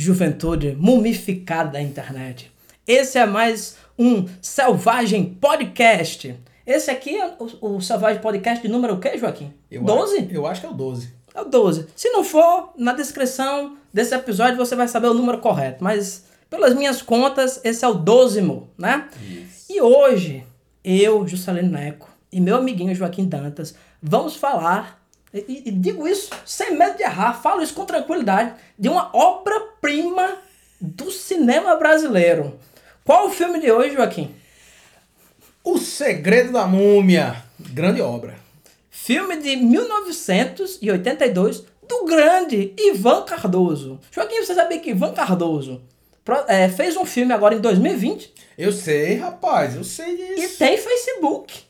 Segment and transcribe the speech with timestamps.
[0.00, 2.50] juventude mumificada da internet.
[2.86, 6.34] Esse é mais um Selvagem Podcast.
[6.66, 9.52] Esse aqui é o, o Selvagem Podcast de número o quê, Joaquim?
[9.70, 10.16] Eu 12?
[10.16, 11.12] Acho, eu acho que é o 12.
[11.34, 11.86] É o 12.
[11.94, 15.84] Se não for, na descrição desse episódio você vai saber o número correto.
[15.84, 18.40] Mas, pelas minhas contas, esse é o 12,
[18.78, 19.06] né?
[19.22, 19.66] Isso.
[19.68, 20.46] E hoje,
[20.82, 24.99] eu, Juscelino Neco, e meu amiguinho Joaquim Dantas, vamos falar,
[25.32, 30.38] e, e digo isso sem medo de errar, falo isso com tranquilidade, de uma obra-prima
[30.80, 32.58] do cinema brasileiro.
[33.04, 34.34] Qual o filme de hoje, Joaquim?
[35.62, 37.44] O Segredo da Múmia.
[37.58, 38.36] Grande obra.
[38.90, 44.00] Filme de 1982 do grande Ivan Cardoso.
[44.10, 45.82] Joaquim, você sabia que Ivan Cardoso
[46.46, 50.58] é, fez um filme agora em 2020 Eu sei, rapaz, eu sei e disso.
[50.58, 51.64] tem Facebook.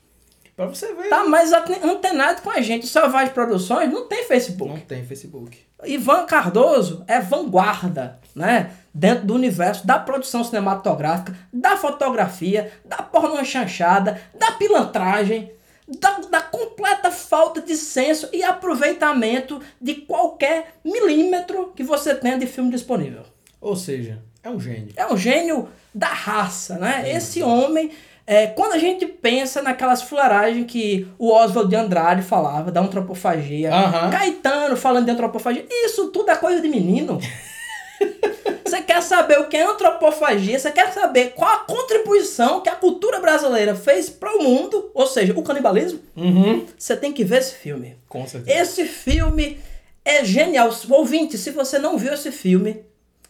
[0.60, 1.08] Pra você ver.
[1.08, 2.84] Tá mais ate- antenado com a gente.
[2.84, 4.70] O Selvagem Produções não tem Facebook.
[4.70, 5.58] Não tem Facebook.
[5.84, 8.70] Ivan Cardoso é vanguarda, né?
[8.92, 15.50] Dentro do universo da produção cinematográfica, da fotografia, da porno chanchada, da pilantragem,
[15.88, 22.46] da, da completa falta de senso e aproveitamento de qualquer milímetro que você tenha de
[22.46, 23.22] filme disponível.
[23.62, 24.92] Ou seja, é um gênio.
[24.94, 27.10] É um gênio da raça, né?
[27.10, 27.90] Esse homem,
[28.30, 33.74] é, quando a gente pensa naquelas fuleiragens que o Oswald de Andrade falava, da antropofagia,
[33.74, 34.08] Aham.
[34.08, 37.18] Caetano falando de antropofagia, isso tudo é coisa de menino.
[38.64, 40.56] Você quer saber o que é antropofagia?
[40.56, 45.08] Você quer saber qual a contribuição que a cultura brasileira fez para o mundo, ou
[45.08, 45.98] seja, o canibalismo?
[46.16, 46.64] Uhum.
[46.78, 47.96] Você tem que ver esse filme.
[48.08, 48.62] Com certeza.
[48.62, 49.58] Esse filme
[50.04, 50.70] é genial.
[50.88, 52.84] Ouvinte, se você não viu esse filme,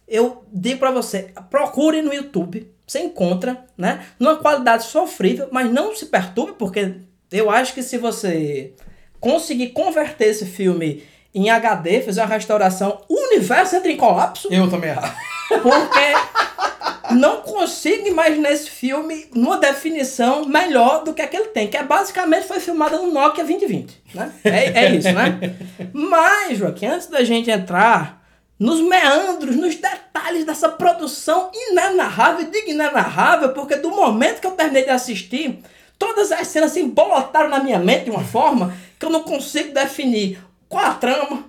[0.06, 2.70] eu digo pra você, procure no YouTube.
[2.90, 4.04] Você encontra, né?
[4.18, 6.94] Numa qualidade sofrível, mas não se perturbe, porque
[7.30, 8.72] eu acho que se você
[9.20, 14.48] conseguir converter esse filme em HD, fazer uma restauração, o universo entra em colapso.
[14.52, 15.14] Eu também errado.
[15.62, 21.68] Porque não consigo imaginar esse filme numa definição melhor do que a que ele tem,
[21.68, 24.32] que é basicamente foi filmada no Nokia 2020, né?
[24.42, 25.38] É, é isso, né?
[25.94, 28.19] Mas, Joaquim, antes da gente entrar
[28.60, 34.50] nos meandros, nos detalhes dessa produção inenarrável, e digo inenarrável, porque do momento que eu
[34.50, 35.60] terminei de assistir,
[35.98, 39.72] todas as cenas se embolotaram na minha mente de uma forma que eu não consigo
[39.72, 40.38] definir
[40.68, 41.44] qual a trama,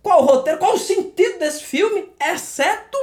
[0.00, 2.96] qual o roteiro, qual o sentido desse filme, exceto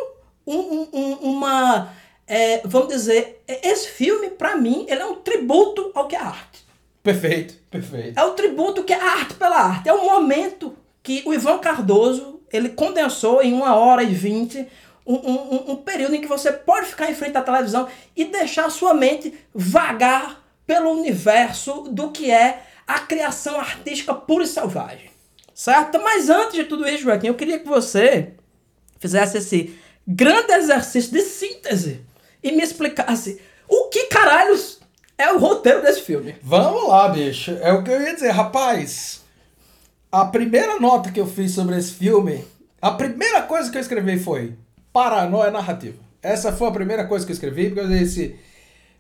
[0.48, 1.90] um- um- um- uma.
[2.26, 6.64] é, vamos dizer, esse filme, pra mim, ele é um tributo ao que é arte.
[7.04, 8.18] Perfeito, perfeito.
[8.20, 9.90] É o tributo que é arte pela arte.
[9.90, 14.68] É o momento que o Ivan Cardoso ele condensou em uma hora e vinte
[15.06, 18.66] um, um, um- período em que você pode ficar em frente à televisão e deixar
[18.66, 25.10] a sua mente vagar pelo universo do que é a criação artística pura e selvagem.
[25.54, 26.00] Certo?
[26.02, 28.34] Mas antes de tudo isso, Joaquim, eu queria que você
[29.00, 29.76] fizesse esse
[30.08, 32.02] grande exercício de síntese
[32.44, 34.80] e me explicasse o que caralhos
[35.18, 36.36] é o roteiro desse filme.
[36.42, 37.58] Vamos lá, bicho.
[37.62, 39.19] É o que eu ia dizer, rapaz.
[40.12, 42.44] A primeira nota que eu fiz sobre esse filme,
[42.82, 44.54] a primeira coisa que eu escrevi foi
[44.92, 45.98] paranoia narrativa.
[46.22, 48.36] Essa foi a primeira coisa que eu escrevi, porque eu disse,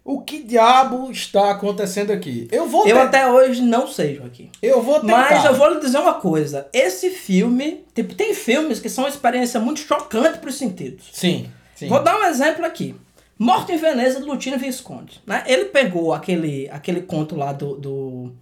[0.03, 2.47] o que diabo está acontecendo aqui?
[2.51, 4.51] Eu vou Eu até hoje não sei, Joaquim.
[4.61, 5.29] eu vou tentar.
[5.31, 6.67] Mas eu vou lhe dizer uma coisa.
[6.71, 11.09] Esse filme, tipo, tem filmes que são uma experiência muito chocante para os sentidos.
[11.11, 11.87] Sim, sim.
[11.87, 12.95] Vou dar um exemplo aqui.
[13.37, 15.21] Morte em Veneza, do Lutino Visconti.
[15.25, 15.43] Né?
[15.47, 17.75] Ele pegou aquele, aquele conto lá do...
[17.75, 18.33] do...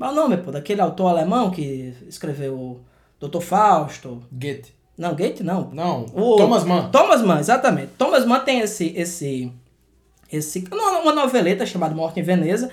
[0.00, 0.50] É o nome, pô?
[0.50, 2.80] Daquele autor alemão que escreveu
[3.20, 3.40] Dr.
[3.40, 4.22] Fausto.
[4.30, 4.74] Goethe.
[4.96, 5.70] Não, Goethe não.
[5.72, 6.90] Não, O- Thomas Mann.
[6.90, 7.92] Thomas Mann, exatamente.
[7.98, 9.52] Thomas Mann tem esse esse
[10.32, 12.70] esse uma noveleta chamada Morte em Veneza,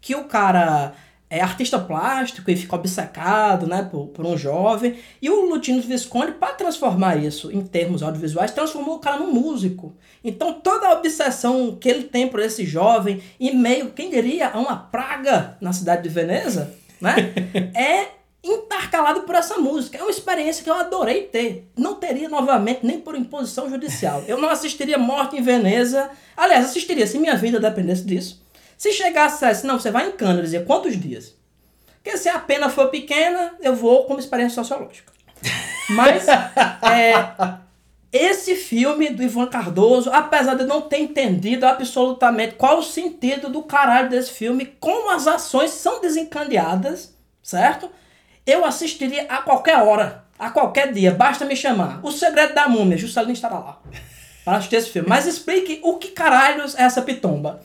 [0.00, 0.92] que o cara
[1.34, 6.32] é artista plástico e fica obcecado, né, por, por um jovem, e o Lutino Visconde
[6.32, 9.96] para transformar isso em termos audiovisuais, transformou o cara num músico.
[10.22, 14.58] Então toda a obsessão que ele tem por esse jovem e meio, quem diria, a
[14.60, 17.14] uma praga na cidade de Veneza, né?
[17.74, 18.08] é
[18.44, 19.98] intercalado por essa música.
[19.98, 21.66] É uma experiência que eu adorei ter.
[21.76, 24.22] Não teria novamente, nem por imposição judicial.
[24.28, 26.10] Eu não assistiria Morte em Veneza.
[26.36, 28.43] Aliás, assistiria se minha vida dependesse disso.
[28.76, 31.34] Se chegasse assim, não, você vai em cana, dizia quantos dias?
[32.02, 35.12] Porque se a pena for pequena, eu vou como experiência sociológica.
[35.90, 36.26] Mas
[36.82, 37.14] é,
[38.12, 43.48] esse filme do Ivan Cardoso, apesar de eu não ter entendido absolutamente qual o sentido
[43.48, 47.12] do caralho desse filme, como as ações são desencadeadas,
[47.42, 47.90] certo?
[48.46, 52.00] Eu assistiria a qualquer hora, a qualquer dia, basta me chamar.
[52.04, 53.80] O Segredo da Múmia, Juscelino estará lá.
[54.44, 55.08] Para assistir esse filme.
[55.08, 57.62] Mas explique o que caralhos é essa pitomba.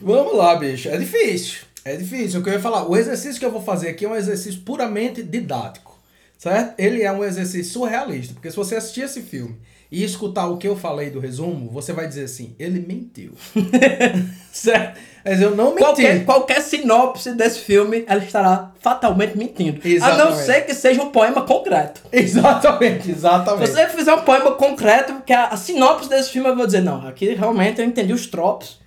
[0.00, 0.88] Vamos lá, bicho.
[0.88, 1.60] É difícil.
[1.84, 2.40] É difícil.
[2.40, 4.60] O que eu ia falar, o exercício que eu vou fazer aqui é um exercício
[4.60, 5.98] puramente didático.
[6.38, 6.74] Certo?
[6.78, 8.34] Ele é um exercício surrealista.
[8.34, 9.56] Porque se você assistir esse filme
[9.90, 13.32] e escutar o que eu falei do resumo, você vai dizer assim, ele mentiu.
[14.52, 14.98] certo?
[15.22, 15.82] Mas eu não menti.
[15.82, 19.80] Qualquer, qualquer sinopse desse filme, ela estará fatalmente mentindo.
[19.82, 20.46] A não Exatamente.
[20.46, 22.00] ser que seja um poema concreto.
[22.10, 23.70] Exatamente, Se exatamente.
[23.70, 27.06] você fizer um poema concreto, que a, a sinopse desse filme eu vou dizer, não,
[27.06, 28.79] aqui realmente eu entendi os tropos,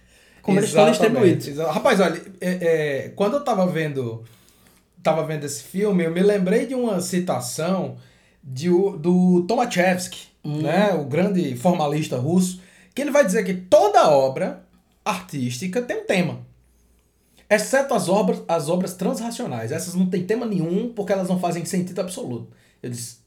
[0.44, 1.74] como eles estão Exatamente, distribuídos.
[1.74, 4.24] Rapaz, olha, é, é, quando eu tava vendo,
[5.01, 7.95] tava vendo esse filme, eu me lembrei de uma citação
[8.44, 12.62] de, do Tomachevsky, né, o grande formalista russo,
[12.94, 14.66] que ele vai dizer que toda obra
[15.06, 16.40] artística tem um tema.
[17.50, 19.72] Exceto as obras, as obras transracionais.
[19.72, 22.50] Essas não tem tema nenhum porque elas não fazem sentido absoluto.
[22.81, 23.19] Eu disse,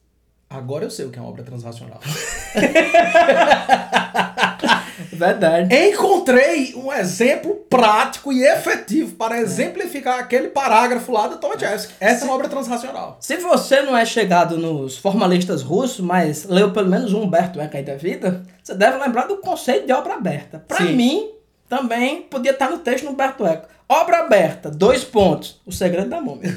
[0.50, 2.00] agora eu sei o que é uma obra transracional.
[5.16, 5.74] Verdade.
[5.74, 11.94] Encontrei um exemplo prático e efetivo para exemplificar aquele parágrafo lá do Tomachevsky.
[12.00, 13.16] Essa é uma obra transracional.
[13.20, 17.76] Se você não é chegado nos formalistas russos, mas leu pelo menos um Humberto Eco
[17.76, 20.64] aí da vida, você deve lembrar do conceito de obra aberta.
[20.76, 20.94] Sim.
[20.94, 21.30] mim,
[21.68, 23.68] também podia estar no texto do Humberto Eco.
[23.88, 25.60] Obra aberta, dois pontos.
[25.64, 26.56] O segredo da múmia.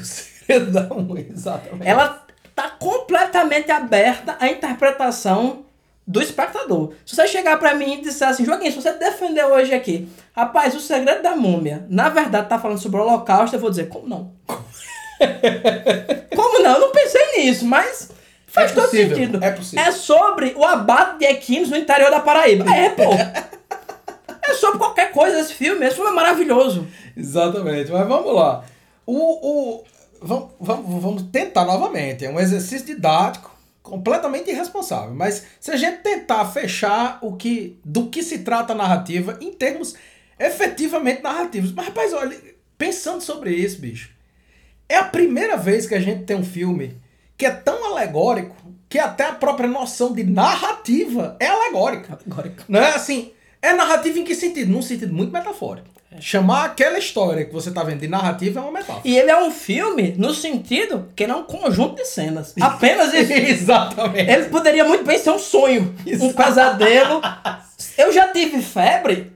[0.72, 1.88] Não, exatamente.
[1.88, 2.24] Ela
[2.54, 5.64] tá completamente aberta à interpretação
[6.10, 6.92] do espectador.
[7.06, 10.74] Se você chegar pra mim e disser assim, Joaquim, se você defender hoje aqui, rapaz,
[10.74, 14.08] o segredo da múmia, na verdade tá falando sobre o holocausto, eu vou dizer, como
[14.08, 14.32] não?
[16.34, 16.72] como não?
[16.74, 18.10] Eu não pensei nisso, mas
[18.46, 19.44] faz É todo possível, sentido.
[19.44, 19.84] é possível.
[19.84, 22.68] É sobre o abate de equinos no interior da Paraíba.
[22.74, 23.02] É, pô.
[24.42, 25.86] É sobre qualquer coisa esse filme.
[25.86, 26.84] Esse filme é maravilhoso.
[27.16, 28.64] Exatamente, mas vamos lá.
[29.06, 29.84] O, o,
[30.20, 32.24] vamos, vamos, vamos tentar novamente.
[32.24, 33.49] É um exercício didático
[33.90, 35.14] completamente irresponsável.
[35.14, 39.52] Mas se a gente tentar fechar o que, do que se trata a narrativa em
[39.52, 39.94] termos
[40.38, 41.72] efetivamente narrativos.
[41.72, 42.36] Mas, rapaz, olha,
[42.78, 44.10] pensando sobre isso, bicho,
[44.88, 46.96] é a primeira vez que a gente tem um filme
[47.36, 48.56] que é tão alegórico
[48.88, 52.18] que até a própria noção de narrativa é alegórica.
[52.26, 53.32] Agora, Não é assim.
[53.62, 54.70] É narrativa em que sentido?
[54.72, 55.88] Num sentido muito metafórico.
[56.18, 59.00] Chamar aquela história que você tá vendo de narrativa é uma metáfora.
[59.04, 62.52] E ele é um filme no sentido que ele é um conjunto de cenas.
[62.60, 63.32] Apenas isso.
[63.32, 64.28] Exatamente.
[64.30, 67.20] Ele poderia muito bem ser um sonho, um pesadelo.
[67.96, 69.30] Eu já tive febre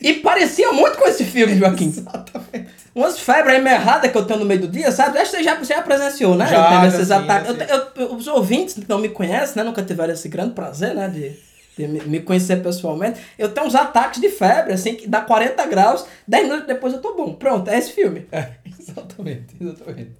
[0.00, 1.88] e parecia muito com esse filme, Joaquim.
[1.88, 2.68] Exatamente.
[2.94, 5.18] Umas febres erradas que eu tenho no meio do dia, sabe?
[5.18, 6.46] Acho que você já, presenciou, né?
[6.46, 7.54] Já, Tendo já esses sim, ataques.
[7.68, 9.62] Eu- eu- os ouvintes que não me conhecem, né?
[9.64, 11.06] Nunca tiveram esse grande prazer, né?
[11.08, 11.36] De
[11.78, 13.20] me, conhecer pessoalmente.
[13.38, 17.00] Eu tenho uns ataques de febre, assim, que dá 40 graus, 10 minutos depois eu
[17.00, 17.34] tô bom.
[17.34, 18.26] Pronto, é esse filme.
[18.32, 20.12] É, exatamente, exatamente.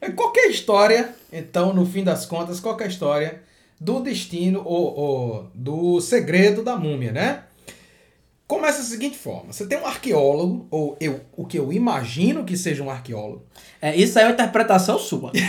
[0.00, 3.40] É qualquer história, então, no fim das contas, qualquer história
[3.80, 7.42] do destino ou, ou do segredo da múmia, né?
[8.46, 12.56] Começa da seguinte forma: você tem um arqueólogo, ou eu, o que eu imagino que
[12.56, 13.44] seja um arqueólogo,
[13.80, 15.32] É, isso aí é uma interpretação sua.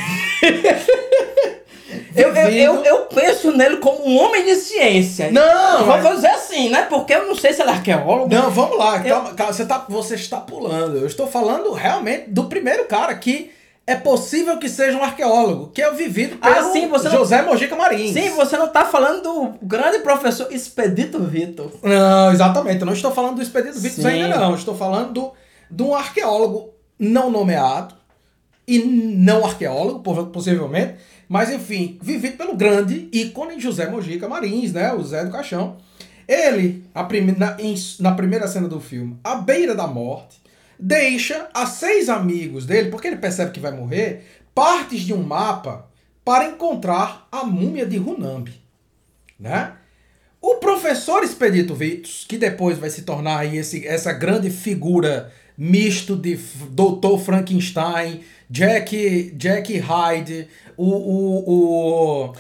[2.16, 5.31] eu, eu, eu, eu penso nele como um homem de ciência.
[5.31, 6.84] Não, Vou mas- dizer assim, né?
[6.89, 8.34] Porque eu não sei se ele é arqueólogo.
[8.34, 9.00] Não, vamos lá.
[9.00, 10.98] Calma, calma, você, tá, você está pulando.
[10.98, 13.51] Eu estou falando realmente do primeiro cara que
[13.89, 17.18] é possível que seja um arqueólogo, que é o vivido Ah, pelo sim, você não-
[17.19, 18.12] José Mojica Marins.
[18.13, 21.72] Sim, você não tá falando do grande professor Expedito Vitor.
[21.81, 22.82] Não, exatamente.
[22.82, 24.24] Eu não estou falando do Expedito Vitor Sim.
[24.24, 24.50] ainda não.
[24.50, 25.32] Eu estou falando do,
[25.72, 27.96] de um arqueólogo não nomeado
[28.67, 30.96] e não arqueólogo, pos- possivelmente,
[31.27, 34.93] mas enfim, vivido pelo grande ícone José Mojica Marins, né?
[34.93, 35.77] O Zé do Caixão.
[36.27, 40.41] Ele, prime- na, em- na primeira cena do filme, à beira da morte,
[40.79, 45.88] deixa a seis amigos dele, porque ele percebe que vai morrer, partes de um mapa
[46.25, 48.53] para encontrar a múmia de Runambi,
[49.39, 49.74] né?
[50.41, 56.15] O professor Expedito Vitus, que depois vai se tornar aí esse, essa grande figura misto
[56.15, 57.17] de Dr.
[57.24, 62.34] Frankenstein, Jack, Jack Hyde, o, o, o...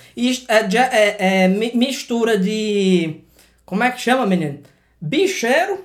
[0.47, 0.65] É,
[0.97, 3.21] é- é mi- mistura de.
[3.65, 4.59] Como é que chama, menino?
[5.01, 5.79] Bicheiro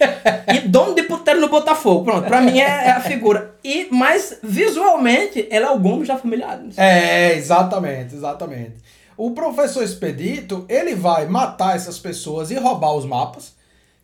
[0.54, 2.04] e dono de puteiro no Botafogo.
[2.04, 3.54] Pronto, pra mim é, é a figura.
[3.64, 6.76] E, mas visualmente, ele é o Gomes da família Adams.
[6.76, 8.74] É, exatamente, exatamente.
[9.16, 13.54] O professor Expedito, ele vai matar essas pessoas e roubar os mapas,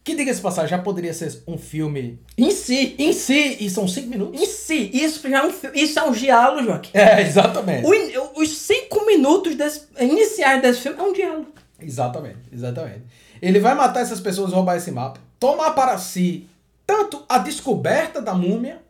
[0.08, 2.94] que, diga-se passagem, já poderia ser um filme Em si.
[2.98, 4.40] em si, e são cinco minutos.
[4.40, 4.90] Em si.
[4.92, 6.90] Isso já é um, isso é um diálogo, Joaquim.
[6.96, 7.86] É, exatamente.
[7.86, 11.48] O os cinco minutos desse- iniciais desse filme é um diálogo.
[11.80, 13.02] Exatamente, exatamente.
[13.40, 15.20] Ele vai matar essas pessoas e roubar esse mapa.
[15.38, 16.48] Tomar para si
[16.86, 18.80] tanto a descoberta da múmia,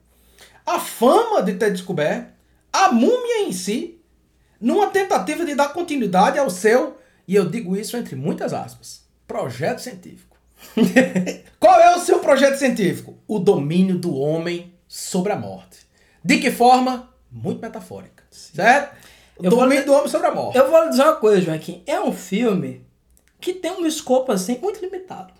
[0.64, 2.28] a fama de ter descoberto,
[2.72, 3.98] a múmia em si,
[4.60, 6.96] numa tentativa de dar continuidade ao seu,
[7.26, 10.27] e eu digo isso entre muitas aspas, projeto científico.
[11.58, 13.18] Qual é o seu projeto científico?
[13.26, 15.78] O domínio do homem sobre a morte.
[16.24, 17.08] De que forma?
[17.30, 18.24] Muito metafórica.
[18.30, 18.96] Certo?
[19.40, 20.58] Eu vou, Domínio do homem sobre a morte.
[20.58, 21.82] eu vou lhe dizer uma coisa, Joaquim.
[21.86, 22.84] É um filme
[23.40, 25.32] que tem um escopo, assim, muito limitado.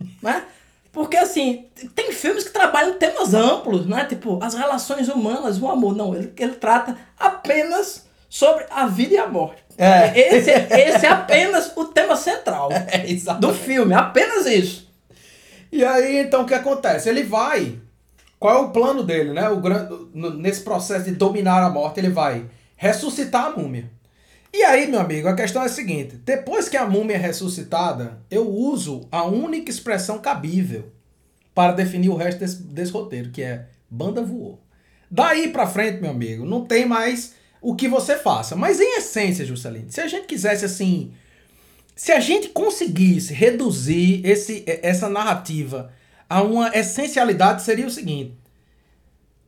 [0.22, 0.44] Né?
[0.92, 4.06] Porque, assim, tem filmes que trabalham temas amplos, né?
[4.06, 5.94] Tipo, as relações humanas, o amor.
[5.94, 9.62] Não, ele, ele trata apenas sobre a vida e a morte.
[9.82, 10.18] É.
[10.36, 13.02] Esse, esse é apenas o tema central É,
[13.40, 13.94] do filme.
[13.94, 14.90] Apenas isso.
[15.72, 17.08] E aí, então, o que acontece?
[17.08, 17.78] Ele vai.
[18.38, 19.48] Qual é o plano dele, né?
[19.48, 19.88] O gran...
[20.12, 22.44] no- Nesse processo de dominar a morte, ele vai
[22.76, 23.90] ressuscitar a múmia.
[24.52, 28.18] E aí, meu amigo, a questão é a seguinte: depois que a múmia é ressuscitada,
[28.30, 30.90] eu uso a única expressão cabível
[31.54, 34.60] para definir o resto desse, desse roteiro, que é banda voou.
[35.10, 38.56] Daí pra frente, meu amigo, não tem mais o que você faça.
[38.56, 41.12] Mas em essência, Juscelino, se a gente quisesse assim
[42.00, 45.92] se a gente conseguisse reduzir esse, essa narrativa
[46.30, 48.34] a uma essencialidade, seria o seguinte: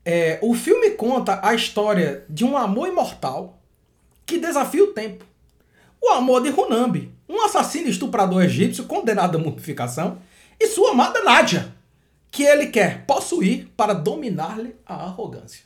[0.04, 3.59] é, o filme conta a história de um amor imortal
[4.26, 5.25] que desafia o tempo.
[5.99, 10.19] O amor de Runambi, um assassino estuprador egípcio condenado à mumificação,
[10.61, 11.75] e sua amada Nádia,
[12.31, 15.64] que ele quer possuir para dominar-lhe a arrogância.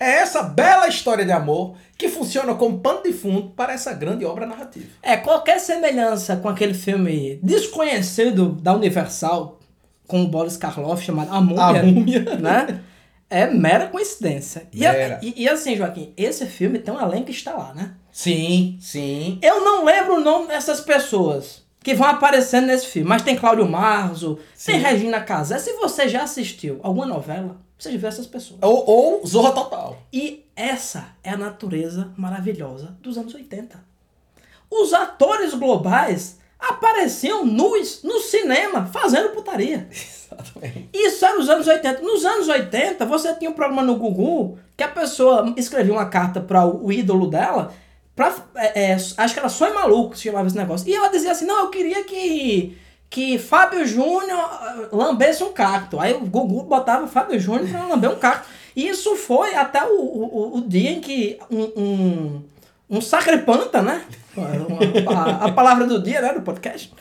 [0.00, 4.24] É essa bela história de amor que funciona como pano de fundo para essa grande
[4.24, 4.86] obra narrativa.
[5.02, 9.60] É, qualquer semelhança com aquele filme desconhecido da Universal,
[10.06, 12.36] com o Boris Karloff, chamado A Múmia, A Múmia.
[12.40, 12.80] né?
[13.28, 14.66] É mera coincidência.
[14.72, 15.20] E, Mera.
[15.22, 17.92] e, e assim, Joaquim, esse filme tem um elenco que está lá, né?
[18.10, 19.38] Sim, sim.
[19.42, 23.68] Eu não lembro o nome dessas pessoas que vão aparecendo nesse filme, mas tem Cláudio
[23.68, 24.82] Marzo, tem Sim.
[24.82, 25.58] Regina Casé.
[25.58, 28.60] Se você já assistiu alguma novela, você viu essas pessoas.
[28.62, 29.98] Ou, ou Zorra Total.
[30.12, 33.82] E essa é a natureza maravilhosa dos anos 80.
[34.70, 39.88] Os atores globais apareciam nus no cinema fazendo putaria.
[39.90, 40.90] Exatamente.
[40.92, 42.02] Isso era os anos 80.
[42.02, 46.40] Nos anos 80, você tinha um programa no Google que a pessoa escrevia uma carta
[46.40, 47.72] para o, o ídolo dela,
[48.14, 50.88] pra, é, é, acho que era Sonho Maluco, se chamava esse negócio.
[50.88, 52.78] E ela dizia assim: Não, eu queria que,
[53.10, 55.98] que Fábio Júnior ah, lambesse um cacto.
[55.98, 58.48] Aí o Google botava Fábio Júnior para lamber um cacto.
[58.74, 62.42] E isso foi até o, o, o dia em que um, um,
[62.88, 64.04] um sacripanta, né?
[65.08, 66.94] A, a palavra do dia, né, do podcast.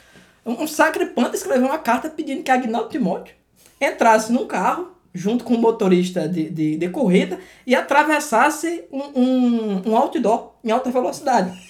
[0.43, 3.35] Um, sacripanta escreveu uma carta pedindo que Agnaldo Timóteo
[3.79, 9.89] entrasse num carro junto com um motorista de, de, de corrida e atravessasse um, um,
[9.91, 11.55] um outdoor em alta velocidade.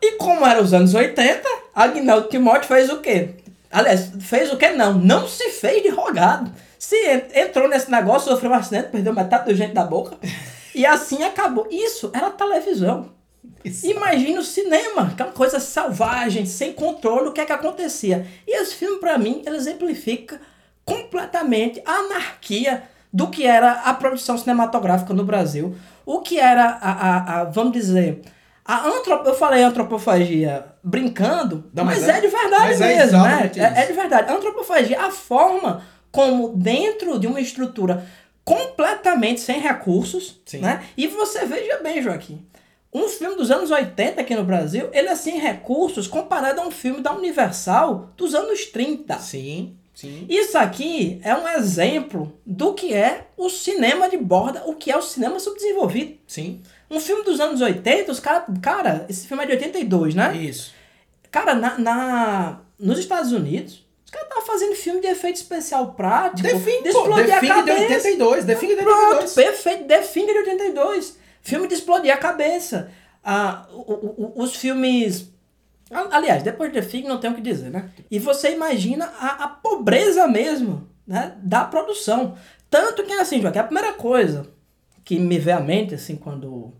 [0.00, 1.48] E como era os anos 80,
[1.82, 3.30] Agnaldo Timóteo fez o quê?
[3.70, 4.70] Aliás, fez o quê?
[4.70, 6.50] Não, não se fez de rogado.
[6.78, 10.16] Se en- entrou nesse negócio, sofreu um acidente, perdeu metade do gente da boca.
[10.74, 11.66] E assim acabou.
[11.70, 13.10] Isso era televisão.
[13.84, 18.26] Imagina o cinema, que é uma coisa selvagem, sem controle, o que é que acontecia.
[18.46, 20.40] E esse filme, pra mim, ele exemplifica
[20.84, 22.82] completamente a anarquia
[23.12, 25.76] do que era a produção cinematográfica no Brasil.
[26.06, 28.20] O que era a, a, a- vamos dizer,
[28.68, 29.26] a antrop...
[29.26, 33.02] eu falei antropofagia brincando, Não, mas, mas é, é- de verdade é mesmo, né?
[33.02, 34.30] exatamente É, é de verdade.
[34.30, 35.82] A antropofagia, a forma
[36.12, 38.06] como dentro de uma estrutura
[38.44, 40.58] completamente sem recursos, Sim.
[40.58, 40.84] né?
[40.96, 42.46] E você veja bem, Joaquim,
[42.92, 46.70] um filme dos anos 80 aqui no Brasil, ele é sem recursos comparado a um
[46.70, 49.18] filme da Universal dos anos 30.
[49.18, 50.26] Sim, sim.
[50.28, 54.96] Isso aqui é um exemplo do que é o cinema de borda, o que é
[54.96, 56.16] o cinema subdesenvolvido.
[56.26, 56.62] Sim.
[56.90, 58.44] Um filme dos anos 80, os caras.
[58.62, 60.36] Cara, esse filme é de 82, né?
[60.36, 60.72] Isso.
[61.30, 66.42] Cara, na, na- nos Estados Unidos, os caras estavam fazendo filme de efeito especial prático.
[66.48, 67.94] Define, de explodir a define de cabeça.
[68.08, 69.34] 82, define de Pronto, 82.
[69.34, 69.84] perfeito.
[69.86, 71.18] Define de 82.
[71.42, 72.90] Filme de explodir a cabeça.
[73.22, 75.30] Ah, o- o- os filmes.
[75.90, 77.90] a- Aliás, depois de Define não tem o que dizer, né?
[78.10, 82.36] E você imagina a, a pobreza mesmo né, da produção.
[82.70, 84.46] Tanto que, assim, Joaquim, a primeira coisa
[85.08, 86.70] que me veio à mente, assim, quando,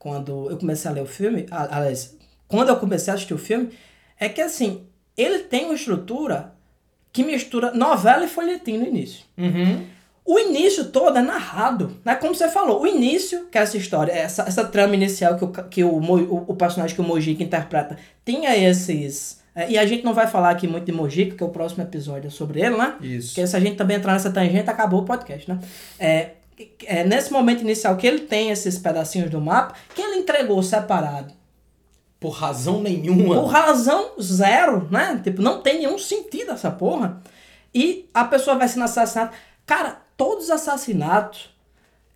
[0.00, 2.18] quando eu comecei a ler o filme, aliás,
[2.48, 3.70] quando eu comecei a assistir o filme,
[4.18, 6.54] é que, assim, ele tem uma estrutura
[7.12, 9.24] que mistura novela e folhetim no início.
[9.38, 9.86] Uhum.
[10.24, 12.16] O início todo é narrado, né?
[12.16, 15.48] Como você falou, o início, que é essa história, essa, essa trama inicial que, o,
[15.48, 19.40] que o, o, o personagem que o Mojica interpreta tinha esses.
[19.54, 22.26] é, e a gente não vai falar aqui muito de Mojica, porque o próximo episódio
[22.26, 22.96] é sobre ele, né?
[23.00, 23.28] Isso.
[23.28, 25.60] Porque se a gente também entrar nessa tangente, acabou o podcast, né?
[25.96, 26.30] É,
[26.84, 31.32] é nesse momento inicial que ele tem esses pedacinhos do mapa, que ele entregou separado.
[32.20, 33.34] Por razão nenhuma.
[33.36, 35.20] Por razão zero, né?
[35.22, 37.22] Tipo, não tem nenhum sentido essa porra.
[37.72, 39.30] E a pessoa vai sendo assassinada.
[39.64, 41.50] Cara, todos os assassinatos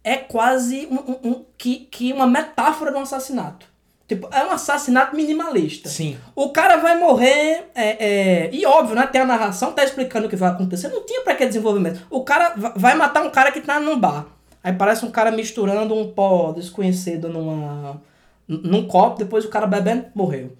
[0.02, 3.66] é quase um, um- um- que, que uma metáfora de um assassinato.
[4.08, 5.88] Tipo, é um assassinato minimalista.
[5.88, 6.18] Sim.
[6.34, 8.04] O cara vai morrer, é,
[8.44, 9.06] é, e óbvio, né?
[9.06, 10.88] Tem a narração, tá explicando o que vai acontecer.
[10.88, 12.04] Não tinha pra que desenvolvimento.
[12.10, 14.26] O cara va- vai matar um cara que tá num bar.
[14.62, 18.00] Aí parece um cara misturando um pó desconhecido numa,
[18.46, 20.52] num copo, depois o cara bebendo, morreu.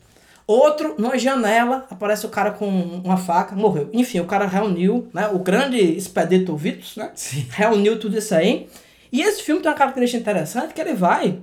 [0.47, 3.89] Outro, numa janela, aparece o cara com uma faca, morreu.
[3.93, 5.29] Enfim, o cara reuniu, né?
[5.29, 7.11] O grande expedito Vitus, né?
[7.15, 7.47] Sim.
[7.51, 8.69] Reuniu tudo isso aí.
[9.13, 11.39] E esse filme tem uma característica interessante que ele vai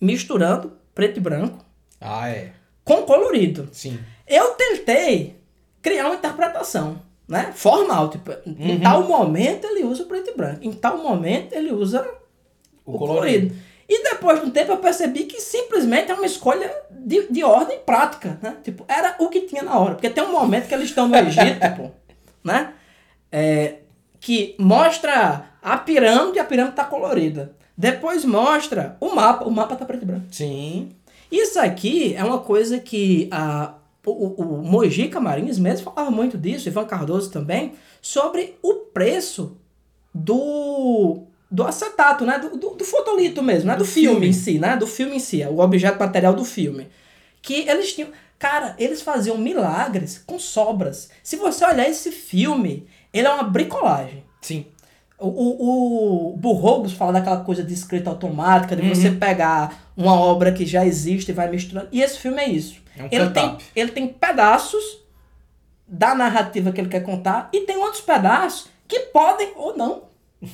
[0.00, 1.64] misturando preto e branco
[2.00, 2.50] Ah, é.
[2.82, 3.68] com colorido.
[3.70, 4.00] Sim.
[4.26, 5.36] Eu tentei
[5.82, 7.52] criar uma interpretação, né?
[7.54, 8.08] Formal.
[8.10, 10.58] Tipo, em tal momento ele usa o preto e branco.
[10.62, 12.00] Em tal momento ele usa
[12.84, 13.48] O o, colorido.
[13.50, 13.66] colorido.
[13.88, 17.78] E depois de um tempo eu percebi que simplesmente é uma escolha de, de ordem
[17.86, 18.56] prática, né?
[18.64, 19.94] Tipo, era o que tinha na hora.
[19.94, 21.90] Porque tem um momento que eles estão no Egito, pô,
[22.42, 22.72] né?
[23.30, 23.76] É,
[24.18, 27.54] que mostra a pirâmide e a pirâmide tá colorida.
[27.76, 30.26] Depois mostra o mapa, o mapa tá preto e branco.
[30.30, 30.90] Sim.
[31.30, 36.38] Isso aqui é uma coisa que a, o, o, o Mojica Marins mesmo falava muito
[36.38, 39.56] disso, Ivan Cardoso também, sobre o preço
[40.14, 42.38] do, do acetato, né?
[42.38, 43.74] Do, do, do fotolito mesmo, né?
[43.74, 44.28] Do, Do filme, filme.
[44.28, 44.76] em si, né?
[44.76, 46.88] Do filme em si, o objeto material do filme.
[47.42, 48.08] Que eles tinham.
[48.38, 51.10] Cara, eles faziam milagres com sobras.
[51.22, 54.24] Se você olhar esse filme, ele é uma bricolagem.
[54.42, 54.66] Sim.
[55.18, 60.52] O, o, o Burroughs fala daquela coisa de escrita automática, de você pegar uma obra
[60.52, 61.88] que já existe e vai misturando.
[61.90, 62.82] E esse filme é isso.
[62.96, 65.06] É um ele, tem, ele tem pedaços
[65.88, 70.02] da narrativa que ele quer contar e tem outros pedaços que podem ou não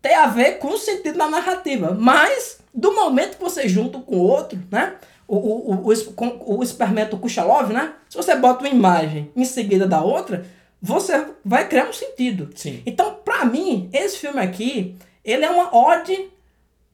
[0.00, 1.92] ter a ver com o sentido da narrativa.
[1.98, 4.94] Mas, do momento que você junta com o outro, né?
[5.26, 7.94] O, o, o, o, o experimento Kuchalov, né?
[8.08, 10.46] Se você bota uma imagem em seguida da outra,
[10.80, 12.50] você vai criar um sentido.
[12.54, 12.82] Sim.
[12.84, 16.30] Então, pra mim, esse filme aqui, ele é uma ode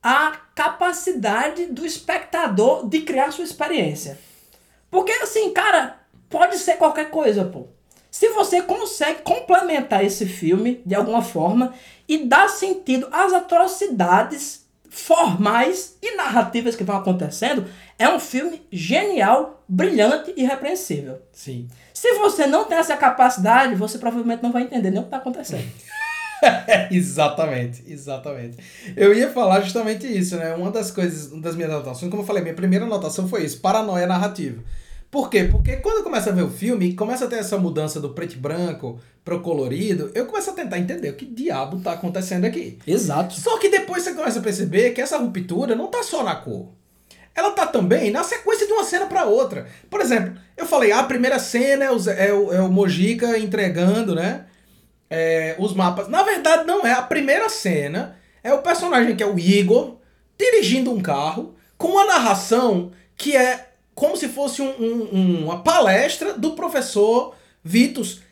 [0.02, 4.18] à capacidade do espectador de criar sua experiência.
[4.90, 5.98] Porque assim, cara,
[6.30, 7.66] pode ser qualquer coisa, pô.
[8.10, 11.74] Se você consegue complementar esse filme de alguma forma
[12.08, 17.66] e dar sentido às atrocidades formais e narrativas que vão acontecendo,
[17.98, 21.20] é um filme genial, brilhante e irrepreensível.
[21.32, 21.68] Sim.
[21.92, 25.18] Se você não tem essa capacidade, você provavelmente não vai entender nem o que está
[25.18, 25.64] acontecendo.
[26.90, 28.58] exatamente, exatamente.
[28.96, 30.54] Eu ia falar justamente isso, né?
[30.54, 33.60] Uma das coisas, uma das minhas anotações, como eu falei, minha primeira anotação foi isso,
[33.60, 34.62] paranoia narrativa.
[35.10, 35.44] Por quê?
[35.50, 38.34] Porque quando eu começo a ver o filme começa a ter essa mudança do preto
[38.34, 42.78] e branco pro colorido, eu começo a tentar entender o que diabo tá acontecendo aqui.
[42.86, 43.34] Exato.
[43.34, 46.68] Só que depois você começa a perceber que essa ruptura não tá só na cor.
[47.34, 49.66] Ela tá também na sequência de uma cena pra outra.
[49.88, 53.36] Por exemplo, eu falei, ah, a primeira cena é o, é o, é o Mojica
[53.36, 54.46] entregando, né?
[55.10, 56.08] É, os mapas.
[56.08, 56.92] Na verdade, não é.
[56.92, 59.96] A primeira cena é o personagem que é o Igor
[60.38, 66.32] dirigindo um carro com uma narração que é como se fosse um- um- uma palestra
[66.32, 68.22] do professor Vitus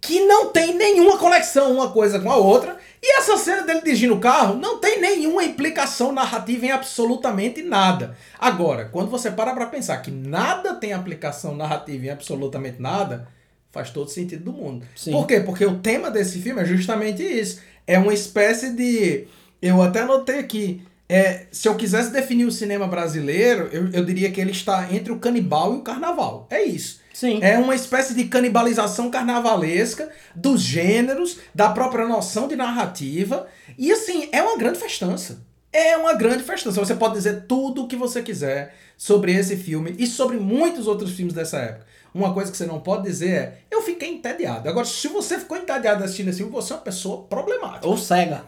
[0.00, 2.76] que não tem nenhuma conexão uma coisa com a outra.
[3.02, 8.16] E essa cena dele dirigindo o carro não tem nenhuma implicação narrativa em absolutamente nada.
[8.38, 13.28] Agora, quando você para pra pensar que nada tem aplicação narrativa em absolutamente nada,
[13.70, 14.86] faz todo sentido do mundo.
[14.96, 15.12] Sim.
[15.12, 15.40] Por quê?
[15.40, 17.60] Porque o tema desse filme é justamente isso.
[17.86, 19.26] É uma espécie de.
[19.60, 20.82] Eu até anotei aqui.
[21.08, 25.12] É, se eu quisesse definir o cinema brasileiro, eu, eu diria que ele está entre
[25.12, 26.46] o canibal e o carnaval.
[26.48, 27.00] É isso.
[27.12, 27.40] Sim.
[27.42, 33.48] É uma espécie de canibalização carnavalesca dos gêneros, da própria noção de narrativa.
[33.76, 35.42] E assim, é uma grande festança.
[35.72, 36.78] É uma grande festança.
[36.78, 41.10] Você pode dizer tudo o que você quiser sobre esse filme e sobre muitos outros
[41.10, 41.86] filmes dessa época.
[42.14, 44.68] Uma coisa que você não pode dizer é: eu fiquei entediado.
[44.68, 47.86] Agora, se você ficou entediado assistindo esse filme, você é uma pessoa problemática.
[47.86, 48.44] Ou cega.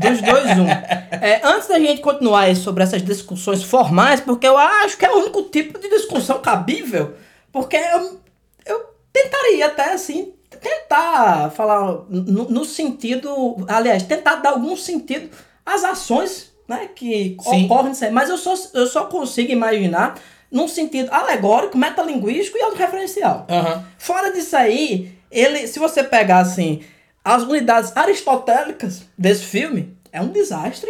[0.00, 0.66] Dos dois, um.
[0.68, 5.18] É, antes da gente continuar sobre essas discussões formais, porque eu acho que é o
[5.18, 7.14] único tipo de discussão cabível,
[7.52, 8.20] porque eu,
[8.66, 15.30] eu tentaria até, assim, tentar falar no, no sentido, aliás, tentar dar algum sentido
[15.64, 17.66] às ações né, que Sim.
[17.66, 20.18] ocorrem mas eu só, eu só consigo imaginar
[20.54, 23.44] num sentido alegórico, metalinguístico e autorreferencial.
[23.50, 23.84] Aham.
[23.98, 26.80] Fora disso aí, ele, se você pegar assim,
[27.24, 30.88] as unidades aristotélicas desse filme, é um desastre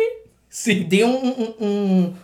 [0.51, 0.85] Sim.
[0.85, 2.15] de um, um, um,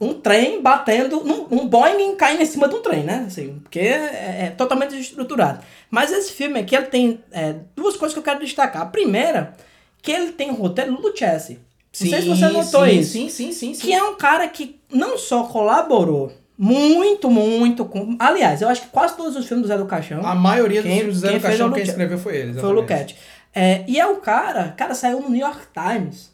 [0.00, 3.26] um trem batendo, num, um Boeing caindo em cima de um trem, né?
[3.28, 5.64] Assim, porque é, é totalmente desestruturado.
[5.88, 8.82] Mas esse filme aqui, ele tem é, duas coisas que eu quero destacar.
[8.82, 9.54] A primeira,
[10.02, 11.60] que ele tem o roteiro do Lucchesi.
[12.00, 13.12] Não sei se você notou sim, isso.
[13.12, 13.86] Sim, sim, sim, sim.
[13.86, 18.16] Que é um cara que não só colaborou muito, muito com...
[18.18, 20.26] Aliás, eu acho que quase todos os filmes do Zé do Caixão...
[20.26, 22.52] A maioria dos Quem- filmes do Zé do Caixão, é quem escreveu foi ele.
[22.54, 22.80] Foi o exatamente.
[23.14, 23.16] Luquete.
[23.54, 26.30] É, e é o cara, cara, saiu no New York Times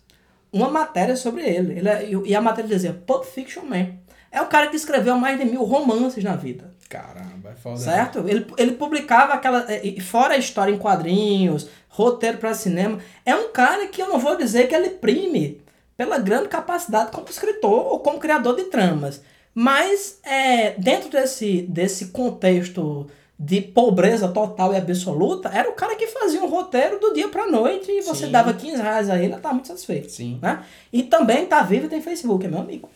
[0.53, 1.79] uma matéria sobre ele.
[1.79, 3.89] ele é- e- a matéria dizia Pulp Fiction Man.
[4.33, 6.73] É o cara que escreveu mais de mil romances na vida.
[6.89, 7.77] Caramba, é foda.
[7.77, 8.25] Certo?
[8.27, 9.65] Ele, ele publicava aquela.
[9.69, 12.99] eh, Fora a história em quadrinhos, roteiro para cinema.
[13.25, 15.61] É um cara que eu não vou dizer que ele prime
[15.97, 19.23] pela grande capacidade como escritor ou como criador de tramas.
[19.55, 23.07] Mas é, dentro desse, desse contexto
[23.39, 27.47] de pobreza total e absoluta, era o cara que fazia um roteiro do dia pra
[27.47, 28.33] noite e você Sim.
[28.33, 30.11] dava 15 reais a ele, ela tá muito satisfeito.
[30.11, 30.39] Sim.
[30.41, 30.65] Né?
[30.93, 32.89] E também tá vivo e tem Facebook, é meu amigo.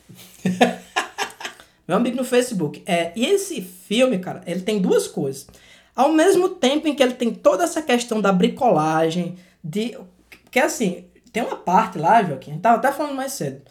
[1.87, 2.81] meu amigo no Facebook.
[2.85, 5.47] É, e esse filme, cara, ele tem duas coisas.
[5.95, 9.97] Ao mesmo tempo em que ele tem toda essa questão da bricolagem, de.
[10.49, 13.61] Que assim, tem uma parte lá, Joaquim, tava até falando mais cedo,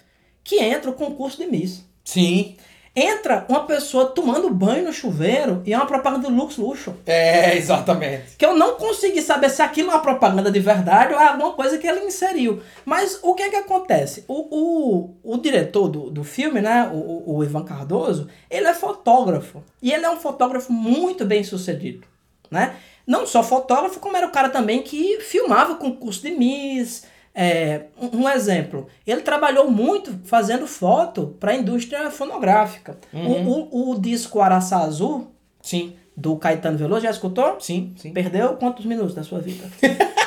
[0.45, 1.85] que entra o concurso de Miss.
[2.05, 2.57] Sim.
[3.01, 6.95] Entra uma pessoa tomando banho no chuveiro e é uma propaganda do Lux Luxo.
[7.07, 8.37] É, exatamente.
[8.37, 11.53] Que eu não consegui saber se aquilo é uma propaganda de verdade ou é alguma
[11.53, 12.61] coisa que ele inseriu.
[12.85, 14.25] Mas o que é que acontece?
[14.27, 19.63] O, o, o diretor do, do filme, né, o, o- Ivan Cardoso, ele é fotógrafo.
[19.81, 22.05] E ele é um fotógrafo muito bem sucedido.
[22.51, 22.75] Né?
[23.07, 27.05] Não só fotógrafo, como era o cara também que filmava concurso de Miss.
[27.41, 32.99] É, um, exemplo, ele trabalhou muito fazendo foto para a indústria fonográfica.
[33.13, 37.61] O, o, o disco Araçá Azul, Sim, do Caetano Veloso, já escutou?
[37.61, 38.13] sim, sim.
[38.13, 39.71] Perdeu quantos minutos da sua vida?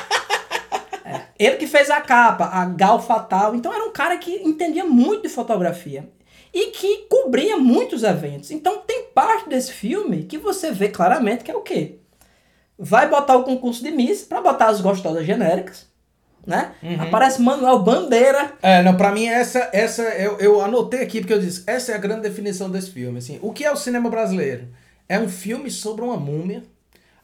[1.04, 1.22] É.
[1.36, 3.56] Ele que fez a capa, a Gal Fatal.
[3.56, 6.08] Então era um cara que entendia muito de fotografia.
[6.54, 8.52] E que cobria muitos eventos.
[8.52, 11.98] Então tem parte desse filme que você vê claramente que é o quê?
[12.78, 15.91] Vai botar o concurso de Miss pra botar as gostosas genéricas.
[16.46, 16.72] Né?
[17.00, 18.52] Aparece Manuel Bandeira.
[18.62, 21.94] É, não, pra mim essa, essa eu, eu anotei aqui porque eu disse, essa é
[21.94, 23.38] a grande definição desse filme, assim.
[23.42, 24.66] O que é o cinema brasileiro?
[25.08, 26.62] É um filme sobre uma múmia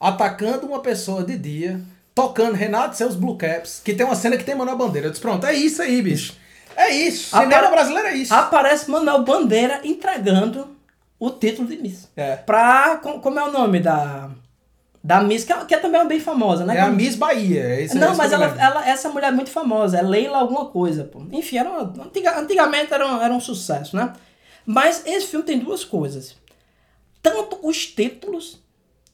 [0.00, 1.80] atacando uma pessoa de dia,
[2.14, 5.08] tocando Renato e seus Blue Caps, que tem uma cena que tem Manuel Bandeira.
[5.08, 6.34] Eu disse, pronto, é isso aí, bicho.
[6.76, 7.34] É isso.
[7.34, 8.32] Apare- Cinema brasileiro é isso.
[8.32, 10.76] Aparece Manuel Bandeira entregando
[11.18, 12.08] o título de Miss.
[12.16, 12.36] É.
[12.36, 12.98] Pra.
[13.02, 14.30] com- Como é o nome da.
[15.02, 16.76] Da Miss, que é, que é também bem famosa, né?
[16.76, 17.62] É a Miss Bahia.
[17.62, 20.66] É isso, é Não, mas ela, ela, essa mulher é muito famosa, é Leila alguma
[20.66, 21.22] coisa, pô.
[21.32, 24.12] Enfim, era uma, antiga- antigamente era um, era um sucesso, né?
[24.66, 26.36] Mas esse filme tem duas coisas.
[27.22, 28.60] Tanto os títulos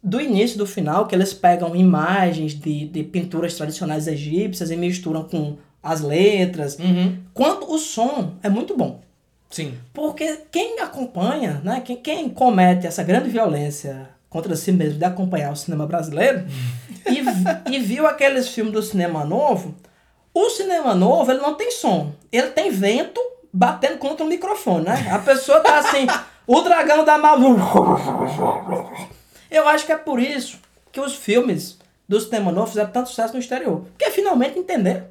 [0.03, 4.77] do início e do final, que eles pegam imagens de, de pinturas tradicionais egípcias e
[4.77, 7.18] misturam com as letras, Uhum.
[7.33, 9.01] quanto o som é muito bom.
[9.51, 9.75] Sim.
[9.92, 15.53] Porque quem acompanha, né, quem, quem comete essa grande violência contra si mesmo de acompanhar
[15.53, 16.44] o cinema brasileiro
[17.07, 19.77] e, e viu aqueles filmes do cinema novo,
[20.35, 23.20] o cinema novo ele não tem som, ele tem vento
[23.53, 25.09] batendo contra o microfone, né?
[25.12, 26.09] A pessoa tá assim,
[26.49, 27.38] o dragão da mal.
[29.49, 30.59] Eu acho que é por isso
[30.90, 33.85] que os filmes do cinema novo fizeram tanto sucesso no exterior.
[33.97, 35.07] Porque finalmente entenderam.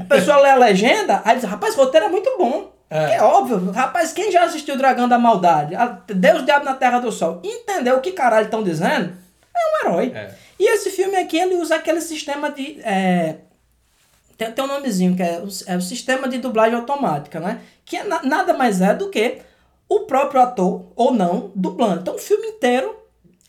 [0.00, 2.72] A pessoa lê a legenda, aí diz, rapaz, o roteiro é muito bom.
[2.90, 3.16] É.
[3.16, 3.70] É, óbvio.
[3.70, 5.74] Rapaz, quem já assistiu Dragão da Maldade?
[6.14, 7.40] Deus, Diabo na Terra do Sol.
[7.44, 9.12] Entendeu o que caralho estão dizendo?
[9.54, 10.12] É um herói.
[10.14, 10.34] É.
[10.58, 12.80] E esse filme aqui, ele usa aquele sistema de...
[12.82, 13.36] é,
[14.36, 17.60] tem, tem um nomezinho, que é o, é o sistema de dublagem automática, né?
[17.84, 19.38] Que é na- nada mais é do que
[19.88, 22.00] o próprio ator, ou não, dublando.
[22.02, 22.96] Então o filme inteiro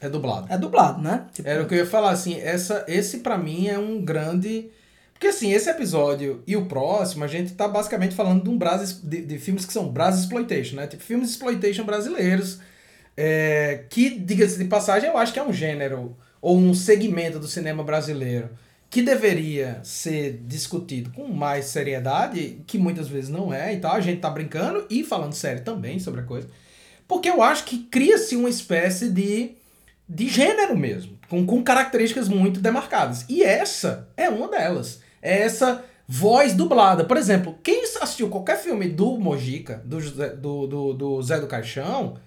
[0.01, 0.47] É dublado.
[0.49, 1.25] é dublado, né?
[1.33, 4.69] Tipo, Era o que eu ia falar, assim, essa, esse pra mim é um grande...
[5.19, 9.01] Porque assim, esse episódio e o próximo, a gente tá basicamente falando de um Bras,
[9.03, 10.87] de, de filmes que são Bras Exploitation, né?
[10.87, 12.61] Tipo, filmes exploitation brasileiros,
[13.17, 17.49] é, que, diga-se de passagem, eu acho que é um gênero ou um segmento do
[17.49, 18.49] cinema brasileiro
[18.89, 23.91] que deveria ser discutido com mais seriedade, que muitas vezes não é e tal.
[23.91, 26.47] A gente tá brincando e falando sério também sobre a coisa.
[27.05, 29.57] Porque eu acho que cria-se uma espécie de
[30.07, 33.25] de gênero mesmo, com, com características muito demarcadas.
[33.29, 35.01] E essa é uma delas.
[35.21, 37.03] É essa voz dublada.
[37.03, 42.17] Por exemplo, quem assistiu qualquer filme do Mojica, do, do, do, do Zé do Caixão,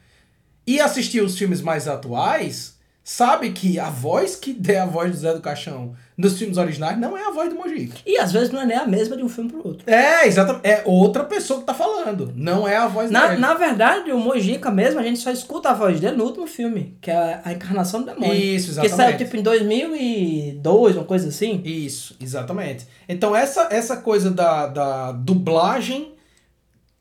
[0.67, 5.17] e assistiu os filmes mais atuais, sabe que a voz que é a voz do
[5.17, 7.97] Zé do Caixão nos filmes originais não é a voz do Mojica.
[8.05, 9.91] E às vezes não é nem a mesma de um filme pro outro.
[9.91, 10.67] É, exatamente.
[10.67, 12.33] É outra pessoa que tá falando.
[12.37, 13.41] Não é a voz Na, dele.
[13.41, 16.97] na verdade, o Mojica mesmo, a gente só escuta a voz dele no último filme,
[17.01, 18.35] que é a Encarnação do Demônio.
[18.35, 19.19] Isso, Que saiu exatamente.
[19.25, 21.61] tipo em 2002, uma coisa assim.
[21.65, 22.87] Isso, exatamente.
[23.09, 26.13] Então essa, essa coisa da, da dublagem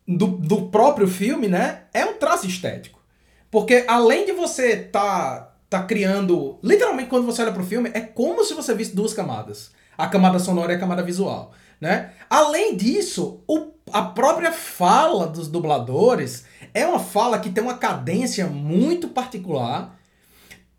[0.07, 2.99] do, do próprio filme, né, é um traço estético.
[3.49, 6.59] Porque além de você tá, tá criando...
[6.61, 9.71] Literalmente, quando você olha pro filme, é como se você visse duas camadas.
[9.97, 12.11] A camada sonora e a camada visual, né?
[12.29, 18.47] Além disso, o, a própria fala dos dubladores é uma fala que tem uma cadência
[18.47, 19.97] muito particular,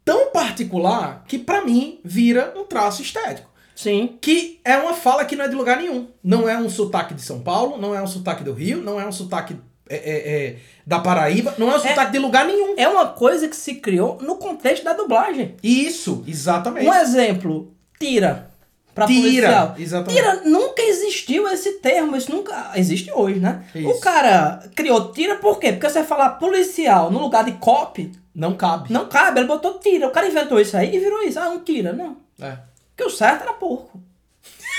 [0.05, 3.49] tão particular que pra mim vira um traço estético.
[3.75, 4.19] Sim.
[4.21, 6.09] Que é uma fala que não é de lugar nenhum.
[6.23, 9.07] Não é um sotaque de São Paulo, não é um sotaque do Rio, não é
[9.07, 9.57] um sotaque
[9.95, 12.75] é, é, é, da Paraíba, não é um sotaque de lugar nenhum.
[12.77, 15.55] É uma coisa que se criou no contexto da dublagem.
[15.63, 16.87] Isso, exatamente.
[16.87, 18.51] Um exemplo, tira.
[18.95, 19.75] Pra Tira, policial.
[19.79, 20.21] exatamente.
[20.21, 23.65] Tira, nunca existiu esse termo, isso nunca existe hoje, né?
[23.75, 23.89] Isso.
[23.89, 25.73] O cara criou tira por quê?
[25.73, 28.93] Porque você falar policial no lugar de cop, Não cabe.
[28.93, 30.07] não cabe, ele botou tira.
[30.07, 31.41] O cara inventou isso aí e virou isso.
[31.41, 32.19] Ah, um tira, não.
[32.39, 32.59] É.
[32.95, 33.99] Porque o certo era porco.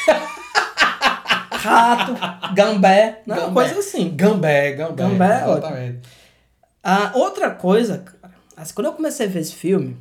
[1.64, 2.16] Rato,
[2.54, 3.36] gambé, né?
[3.36, 3.54] Gambé.
[3.54, 4.16] coisa assim.
[4.16, 5.04] Gambé, gambé.
[5.04, 6.00] Gambé é exatamente.
[6.84, 9.98] Ah, outra coisa, cara, assim, quando eu comecei a ver esse filme,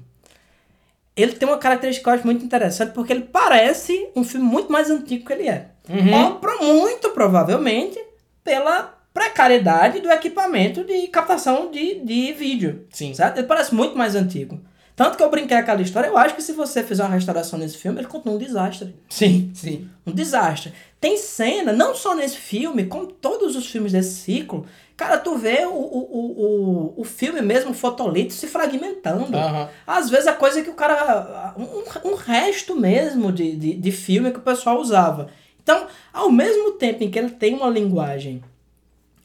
[1.16, 4.72] ele tem uma característica que eu acho muito interessante, porque ele parece um filme muito
[4.72, 5.68] mais antigo que ele é.
[5.88, 6.80] Uhum.
[6.80, 8.02] Muito provavelmente
[8.42, 12.86] pela precariedade do equipamento de captação de, de vídeo.
[12.90, 13.14] Sim.
[13.14, 13.38] Certo?
[13.38, 14.60] Ele parece muito mais antigo.
[15.02, 17.76] Tanto que eu brinquei aquela história, eu acho que se você fizer uma restauração nesse
[17.76, 18.94] filme, ele continua um desastre.
[19.08, 19.90] Sim, sim.
[20.06, 20.72] Um desastre.
[21.00, 24.64] Tem cena, não só nesse filme, como todos os filmes desse ciclo.
[24.96, 29.36] Cara, tu vê o, o, o, o, filme mesmo, o fotolito, se fragmentando.
[29.36, 29.68] Aham.
[29.84, 31.52] Às vezes a coisa que o cara.
[31.58, 35.30] Um, um resto mesmo de, de, de filme que o pessoal usava.
[35.60, 38.40] Então, ao mesmo tempo em que ele tem uma linguagem.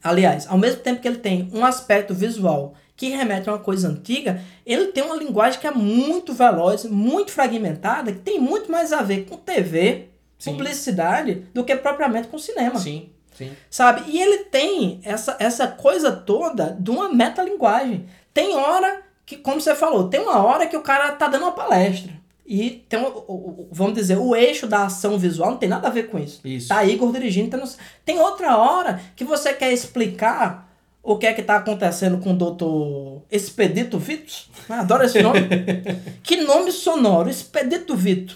[0.03, 3.87] Aliás, ao mesmo tempo que ele tem um aspecto visual que remete a uma coisa
[3.87, 8.91] antiga, ele tem uma linguagem que é muito veloz, muito fragmentada, que tem muito mais
[8.91, 10.51] a ver com TV, Sim.
[10.53, 12.77] publicidade, do que propriamente com cinema.
[12.79, 13.51] Sim, sim.
[13.69, 14.03] Sabe?
[14.11, 18.05] E ele tem essa, essa coisa toda de uma metalinguagem.
[18.33, 21.51] Tem hora que, como você falou, tem uma hora que o cara tá dando uma
[21.51, 22.11] palestra.
[22.49, 25.91] E tem, um, o- vamos dizer, o eixo da ação visual não tem nada a
[25.91, 26.39] ver com isso.
[26.45, 26.69] Isso.
[26.69, 27.49] Tá Igor dirigindo.
[27.51, 27.69] Tá no-
[28.05, 30.66] Tem outra hora que você quer explicar
[31.07, 34.35] o que é que tá acontecendo com o doutor Expedito Vitor.
[34.67, 35.39] Adoro esse nome.
[36.21, 38.35] que nome sonoro, Expedito Vitor.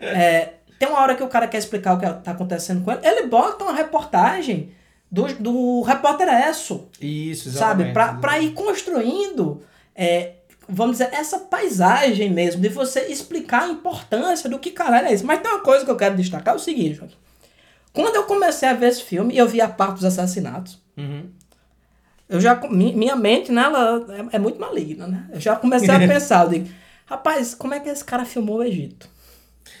[0.00, 3.00] É, tem uma hora que o cara quer explicar o que tá acontecendo com ele,
[3.04, 4.72] ele bota uma reportagem
[5.08, 7.84] do, do repórter Esso, Isso, sabe?
[7.84, 7.92] exatamente.
[7.92, 9.62] Pra, pra ir construindo,
[9.94, 10.32] é,
[10.68, 15.24] vamos dizer, essa paisagem mesmo, de você explicar a importância do que caralho é isso.
[15.24, 17.00] Mas tem uma coisa que eu quero destacar, é o seguinte.
[17.92, 21.30] Quando eu comecei a ver esse filme, eu vi a parte dos assassinatos, Uhum.
[22.30, 25.28] Eu já, mi- minha mente, né, ela é, é muito maligna, né?
[25.32, 26.68] Eu já comecei a pensar, eu digo,
[27.06, 29.08] rapaz, como é que esse cara filmou o Egito?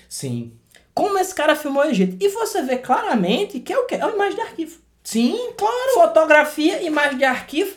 [0.08, 0.52] Sim.
[0.92, 2.16] Como esse cara filmou o Egito?
[2.22, 3.94] E você vê claramente que é o quê?
[3.94, 4.78] É uma imagem de arquivo.
[5.02, 5.94] Sim, claro.
[5.94, 7.74] Fotografia, imagem de arquivo.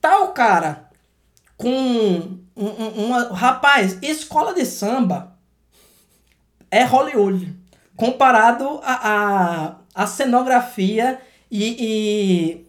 [0.00, 0.88] Tá o cara
[1.56, 3.32] com um, um- uma.
[3.32, 5.36] Rapaz, escola de samba
[6.70, 7.54] é Hollywood.
[7.96, 9.08] Comparado a,
[9.64, 12.66] a, a cenografia e, e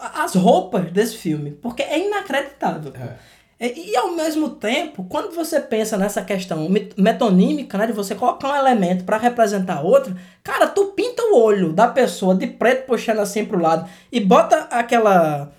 [0.00, 1.50] as roupas desse filme.
[1.52, 2.92] Porque é inacreditável.
[2.94, 3.34] É.
[3.60, 8.14] E, e ao mesmo tempo, quando você pensa nessa questão met- metonímica, né, de você
[8.14, 12.86] colocar um elemento para representar outro, cara, tu pinta o olho da pessoa de preto
[12.86, 15.52] puxando assim pro lado e bota aquela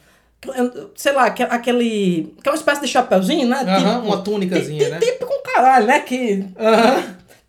[0.93, 3.61] sei lá, aque- aquele que é espécie de chapeuzinho, né?
[3.61, 4.99] Aham, uma túnicazinha, tí- né?
[4.99, 6.45] Típico um caralho, né, que.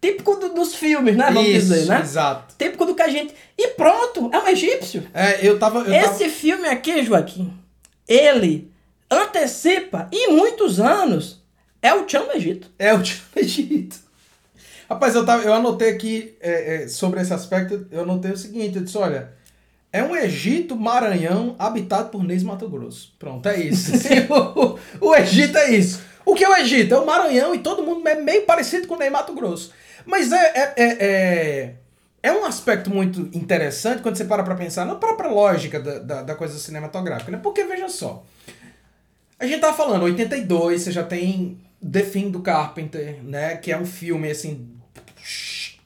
[0.07, 2.01] Típico do- dos filmes, né, vamos Isso, dizer, né?
[2.01, 2.55] exato.
[2.59, 5.07] Típico do que a gente e pronto, é um egípcio.
[5.12, 5.81] É, eu tava.
[5.81, 6.14] Eu tava...
[6.14, 7.53] Esse filme aqui, Joaquim,
[8.09, 8.71] ele
[9.11, 11.42] antecipa em muitos anos
[11.83, 12.69] é o Chão do Egito.
[12.79, 13.97] É o Tio Egito.
[14.88, 18.77] Rapaz, eu, tava, eu anotei aqui é, é, sobre esse aspecto, eu anotei o seguinte,
[18.77, 19.33] eu disse, olha,
[19.92, 23.12] é um Egito Maranhão habitado por Neis Mato Grosso.
[23.19, 23.90] Pronto, é isso.
[25.01, 26.01] o, o Egito é isso.
[26.25, 26.95] O que é o Egito?
[26.95, 29.73] É o Maranhão e todo mundo é meio parecido com o Ney Mato Grosso.
[30.07, 31.75] Mas é, é, é, é,
[32.23, 36.23] é um aspecto muito interessante quando você para pra pensar na própria lógica da, da,
[36.23, 37.38] da coisa cinematográfica, né?
[37.42, 38.25] Porque, veja só,
[39.38, 41.59] a gente tava falando, 82, você já tem
[41.92, 43.57] The Thing do Carpenter, né?
[43.57, 44.69] Que é um filme, assim,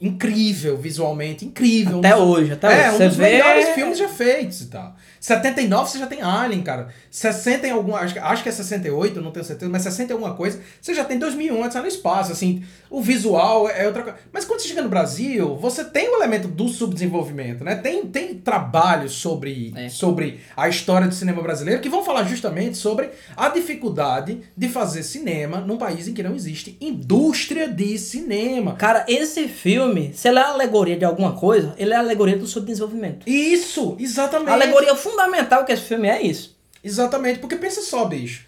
[0.01, 1.99] incrível visualmente, incrível.
[1.99, 2.89] Até hoje, até é, hoje.
[2.95, 4.97] um Você dos vê- melhores filmes já feitos e tal.
[5.21, 6.89] 79 você já tem Alien, cara.
[7.11, 10.35] 60 em algum, acho, acho que é 68, não tenho certeza, mas 60 em alguma
[10.35, 10.61] coisa.
[10.81, 14.19] Você já tem 2001 antes no espaço, assim, o visual é outra coisa.
[14.33, 17.75] Mas quando você chega no Brasil, você tem o elemento do subdesenvolvimento, né?
[17.77, 19.89] Tem, tem trabalhos sobre, É.
[19.91, 25.03] sobre a história do cinema brasileiro que vão falar justamente sobre a dificuldade de fazer
[25.03, 28.75] cinema num país em que não existe indústria de cinema.
[28.77, 33.29] Cara, esse filme, se ele é alegoria de alguma coisa, ele é alegoria do subdesenvolvimento.
[33.29, 34.51] Isso, exatamente.
[34.51, 36.59] A alegoria fundamental que esse filme é isso.
[36.83, 38.47] Exatamente, porque pensa só, bicho.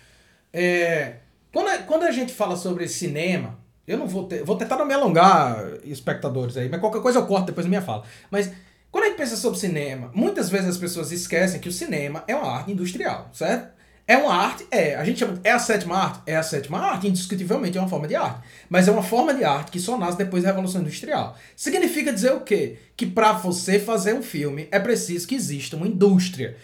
[0.53, 1.17] É,
[1.53, 4.87] quando, a, quando a gente fala sobre cinema, eu não vou ter, vou tentar não
[4.87, 8.05] me alongar, espectadores aí, mas qualquer coisa eu corto depois minha fala.
[8.31, 8.51] Mas
[8.91, 12.35] quando a gente pensa sobre cinema, muitas vezes as pessoas esquecem que o cinema é
[12.35, 13.73] uma arte industrial, certo?
[14.07, 14.97] É uma arte, é.
[14.97, 15.41] A gente chama.
[15.45, 16.23] É a sétima arte?
[16.27, 18.41] É a sétima arte, indiscutivelmente é uma forma de arte.
[18.69, 21.37] Mas é uma forma de arte que só nasce depois da Revolução Industrial.
[21.57, 22.79] Significa dizer o quê?
[22.97, 26.57] Que pra você fazer um filme é preciso que exista uma indústria.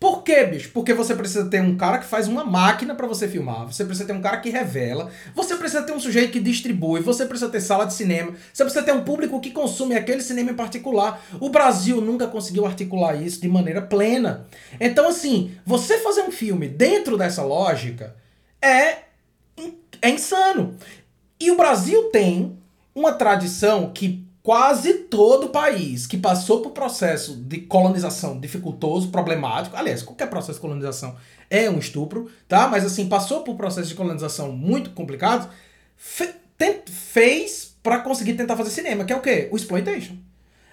[0.00, 0.70] Por quê, bicho?
[0.72, 4.06] Porque você precisa ter um cara que faz uma máquina pra você filmar, você precisa
[4.06, 7.60] ter um cara que revela, você precisa ter um sujeito que distribui, você precisa ter
[7.60, 11.20] sala de cinema, você precisa ter um público que consome aquele cinema em particular.
[11.40, 14.46] O Brasil nunca conseguiu articular isso de maneira plena.
[14.78, 18.14] Então, assim, você fazer um filme dentro dessa lógica
[18.62, 18.98] é,
[20.00, 20.76] é insano.
[21.40, 22.56] E o Brasil tem
[22.94, 30.02] uma tradição que quase todo país que passou por processo de colonização dificultoso, problemático, aliás,
[30.02, 31.16] qualquer processo de colonização
[31.50, 32.66] é um estupro, tá?
[32.66, 35.50] Mas assim, passou por processo de colonização muito complicado,
[35.98, 36.30] fe
[36.86, 39.50] fez para conseguir tentar fazer cinema, que é o quê?
[39.52, 40.16] O exploitation.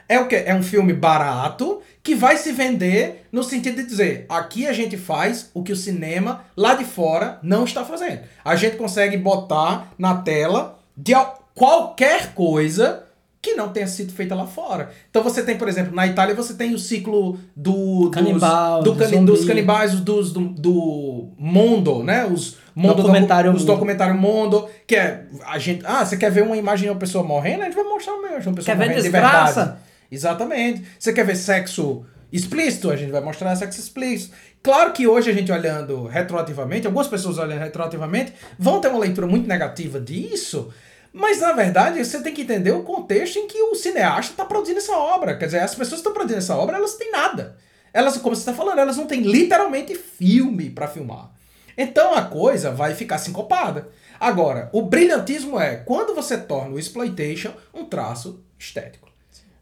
[0.08, 0.44] É o quê?
[0.46, 4.96] É um filme barato que vai se vender no sentido de dizer, aqui a gente
[4.96, 8.22] faz o que o cinema lá de fora não está fazendo.
[8.42, 11.12] A gente consegue botar na tela de
[11.54, 13.04] qualquer coisa
[13.46, 14.90] que não tenha sido feita lá fora.
[15.08, 19.00] Então você tem, por exemplo, na Itália você tem o ciclo do Canibal, dos, do
[19.00, 22.26] cani, dos canibais dos, do, do Mondo, né?
[22.26, 26.42] Os Mondo documentário do, os documentário Mondo, que é a gente, ah, você quer ver
[26.42, 29.02] uma imagem de uma pessoa morrendo, a gente vai mostrar uma pessoa quer morrendo ver
[29.04, 29.74] de verdade.
[30.12, 30.84] Exatamente.
[30.98, 32.04] Você quer ver sexo
[32.34, 34.34] explícito, a gente vai mostrar sexo explícito.
[34.64, 39.28] Claro que hoje a gente olhando retroativamente, algumas pessoas olhando retroativamente, vão ter uma leitura
[39.28, 40.70] muito negativa disso,
[41.18, 44.80] mas, na verdade, você tem que entender o contexto em que o cineasta está produzindo
[44.80, 45.38] essa obra.
[45.38, 47.56] Quer dizer, as pessoas que estão produzindo essa obra, elas têm nada.
[47.94, 51.32] Elas, como você está falando, elas não têm literalmente filme para filmar.
[51.78, 53.88] Então a coisa vai ficar sincopada.
[54.20, 59.08] Agora, o brilhantismo é quando você torna o exploitation um traço estético.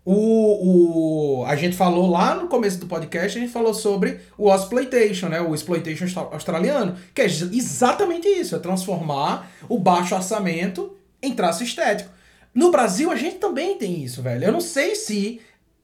[0.04, 4.52] O, o, a gente falou lá no começo do podcast, a gente falou sobre o
[4.52, 5.40] exploitation, né?
[5.40, 12.12] O exploitation australiano, que é exatamente isso, é transformar o baixo orçamento em traço estético.
[12.54, 14.44] No Brasil, a gente também tem isso, velho.
[14.44, 15.42] Eu não sei se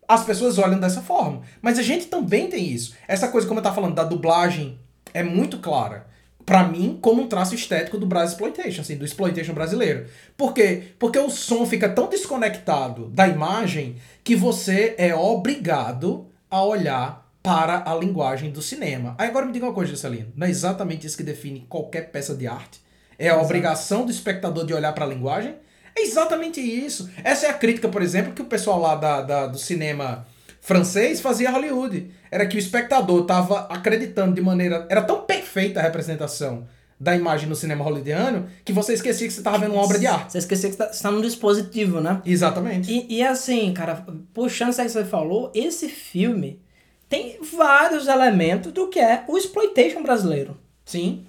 [0.08, 2.94] as pessoas olham dessa forma, mas a gente também tem isso.
[3.08, 4.80] Essa coisa, como eu tava falando, da dublagem
[5.14, 6.08] é muito clara.
[6.50, 10.08] para mim, como um traço estético do Brasil Exploitation, assim, do exploitation brasileiro.
[10.36, 10.82] Por quê?
[10.98, 17.84] Porque o som fica tão desconectado da imagem que você é obrigado a olhar para
[17.86, 19.14] a linguagem do cinema.
[19.20, 20.34] Aí agora me diga uma coisa, Juscelino.
[20.36, 22.82] Não é exatamente isso que define qualquer peça de arte?
[23.20, 25.56] É a obrigação do espectador de olhar para a linguagem.
[25.96, 27.10] É exatamente isso.
[27.24, 30.26] Essa é a crítica, por exemplo, que o pessoal lá da, da do cinema
[30.62, 32.10] francês fazia a Hollywood.
[32.32, 34.88] Era que o espectador estava acreditando de maneira.
[34.90, 36.66] Era tão perfeita a representação
[37.00, 40.06] da imagem no cinema hollywoodiano que você esquecia que você estava vendo uma obra de
[40.06, 40.34] arte.
[40.34, 42.22] Você esquecia que você está num dispositivo, né?
[42.26, 42.92] Exatamente.
[42.92, 46.62] E, e assim, cara, puxando isso que você falou, esse filme
[47.08, 50.58] tem vários elementos do que é o exploitation brasileiro.
[50.84, 51.26] Sim.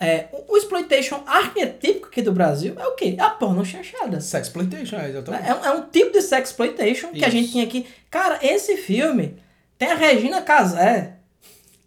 [0.00, 3.16] É, o exploitation arquetípico aqui do Brasil é o quê?
[3.18, 4.20] A porno chanchada.
[4.20, 5.44] Sexploitation, é, exatamente.
[5.44, 7.86] É, é um tipo de sexploitation que a gente tinha aqui.
[8.10, 9.36] Cara, esse filme
[9.78, 11.14] tem a Regina Casé.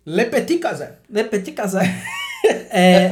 [0.05, 0.93] Le Petit Casé.
[1.09, 1.81] Le Petit Casé.
[2.69, 3.09] é,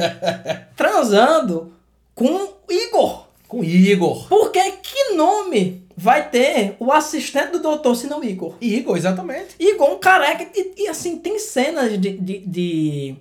[0.76, 1.72] transando
[2.14, 3.26] com Igor.
[3.48, 4.28] Com Igor.
[4.28, 8.56] Porque que nome vai ter o assistente do doutor, se não Igor?
[8.60, 9.54] Igor, exatamente.
[9.58, 10.46] Igor, um careca.
[10.54, 12.12] E, e assim, tem cenas de.
[12.18, 13.16] de, de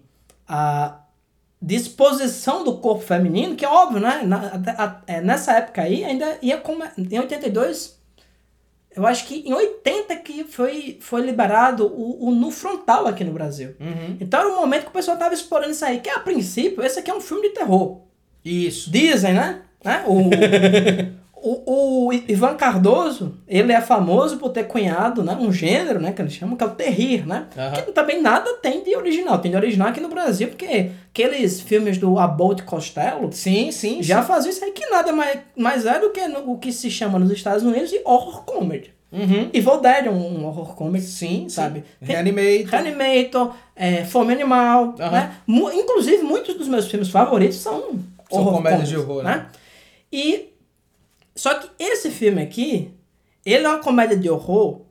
[0.50, 1.05] uh,
[1.66, 4.22] disposição do corpo feminino, que é óbvio, né?
[4.24, 6.84] Na, a, a, é, nessa época aí, ainda ia como.
[6.96, 8.00] Em 82,
[8.96, 13.32] eu acho que em 80 que foi, foi liberado o, o nu frontal aqui no
[13.32, 13.76] Brasil.
[13.80, 14.18] Uhum.
[14.20, 17.00] Então era um momento que o pessoal tava explorando isso aí, que a princípio, esse
[17.00, 18.02] aqui é um filme de terror.
[18.44, 18.92] Isso.
[18.92, 19.62] Dizem, né?
[19.84, 20.04] né?
[20.06, 20.30] O,
[21.46, 26.20] o, o Ivan Cardoso, ele é famoso por ter cunhado, né, um gênero, né, que
[26.20, 27.46] eles chamam, que é o terrir, né?
[27.56, 27.72] Uhum.
[27.72, 29.38] Que também nada tem de original.
[29.38, 34.24] Tem de original aqui no Brasil, porque aqueles filmes do Abbott Costello sim, sim, já
[34.24, 34.28] sim.
[34.28, 37.20] faziam isso aí, que nada mais, mais é do que no, o que se chama
[37.20, 38.92] nos Estados Unidos de horror comedy.
[39.12, 39.50] Uhum.
[39.54, 41.84] Evil Dead é um, um horror comedy, sim, sabe?
[42.00, 42.06] Sim.
[42.12, 42.72] Reanimator.
[42.72, 45.12] Reanimator, é, Fome Animal, uhum.
[45.12, 45.36] né?
[45.48, 48.00] Inclusive, muitos dos meus filmes favoritos são,
[48.32, 49.36] são horror comédias de horror, né?
[49.36, 49.46] né?
[50.12, 50.55] E
[51.36, 52.92] só que esse filme aqui,
[53.46, 54.82] ele é uma comédia de horror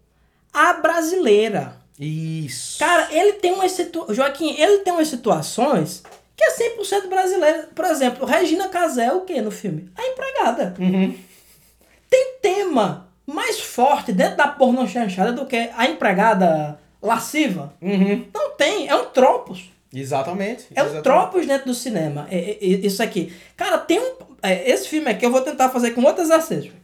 [0.52, 1.76] a brasileira.
[1.98, 2.78] Isso.
[2.78, 4.16] Cara, ele tem umas situações.
[4.16, 6.02] Joaquim, ele tem umas situações
[6.36, 7.68] que é 100% brasileira.
[7.74, 9.90] Por exemplo, Regina Casé é o que no filme?
[9.96, 10.74] A empregada.
[10.78, 11.16] Uhum.
[12.08, 17.72] Tem tema mais forte dentro da porno chanchada do que a empregada lasciva?
[17.80, 18.26] Uhum.
[18.32, 19.70] Não tem, é um tropos.
[19.94, 20.66] Exatamente.
[20.74, 22.26] É um tropos dentro do cinema.
[22.30, 23.32] É, é, é, isso aqui.
[23.56, 24.14] Cara, tem um.
[24.42, 26.74] É, esse filme aqui eu vou tentar fazer com outros exercícios.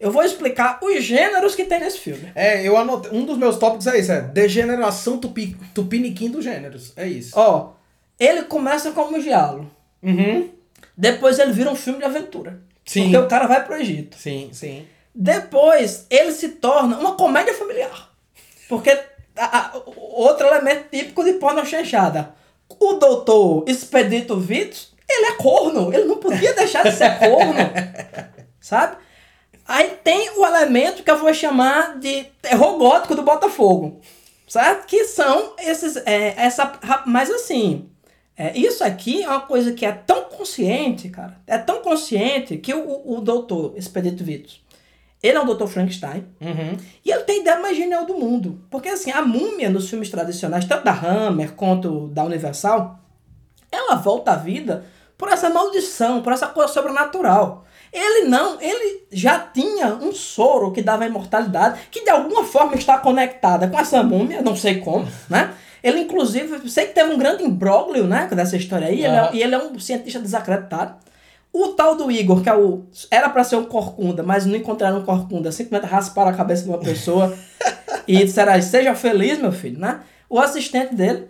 [0.00, 2.32] Eu vou explicar os gêneros que tem nesse filme.
[2.34, 3.10] É, eu anotei.
[3.12, 6.94] Um dos meus tópicos é isso: é degeneração tupi, tupiniquim dos gêneros.
[6.96, 7.38] É isso.
[7.38, 7.72] Ó,
[8.18, 9.70] ele começa como um diálogo.
[10.02, 10.48] Uhum.
[10.96, 12.60] Depois ele vira um filme de aventura.
[12.84, 13.04] Sim.
[13.04, 14.16] Porque o cara vai pro Egito.
[14.16, 14.86] Sim, sim.
[15.14, 18.10] Depois ele se torna uma comédia familiar.
[18.68, 18.96] Porque
[19.44, 22.34] a- a- outro elemento típico de porno chanchada.
[22.78, 25.92] O doutor Expedito Vitos, ele é corno.
[25.92, 27.54] Ele não podia deixar de ser corno.
[28.60, 28.96] sabe?
[29.66, 34.00] Aí tem o elemento que eu vou chamar de terror gótico do Botafogo.
[34.48, 34.86] Certo?
[34.86, 35.96] Que são esses.
[35.98, 36.72] É, essa,
[37.06, 37.88] mas assim.
[38.36, 41.36] é, isso aqui é uma coisa que é tão consciente, cara.
[41.46, 44.60] É tão consciente que o, o doutor Expedito Vitos.
[45.22, 46.24] Ele é um doutor Frankenstein.
[46.40, 46.76] Uhum.
[47.04, 48.60] E ele tem a ideia mais genial do mundo.
[48.70, 52.98] Porque assim, a múmia nos filmes tradicionais, tanto da Hammer quanto da Universal,
[53.70, 54.84] ela volta à vida
[55.18, 57.66] por essa maldição, por essa coisa sobrenatural.
[57.92, 62.96] Ele não, ele já tinha um soro que dava imortalidade, que de alguma forma está
[62.98, 65.52] conectada com essa múmia, não sei como, né?
[65.82, 69.42] Ele, inclusive, sei que teve um grande imbróglio, né, dessa história aí, ele é- e
[69.42, 70.94] ele é um cientista desacreditado.
[71.52, 72.84] O tal do Igor, que é o.
[73.10, 75.50] Era pra ser um corcunda, mas não encontraram um corcunda.
[75.50, 77.36] Simplesmente rasparam a cabeça de uma pessoa
[78.06, 80.00] e disseram, "Ah, seja feliz, meu filho, né?
[80.28, 81.26] O assistente dele.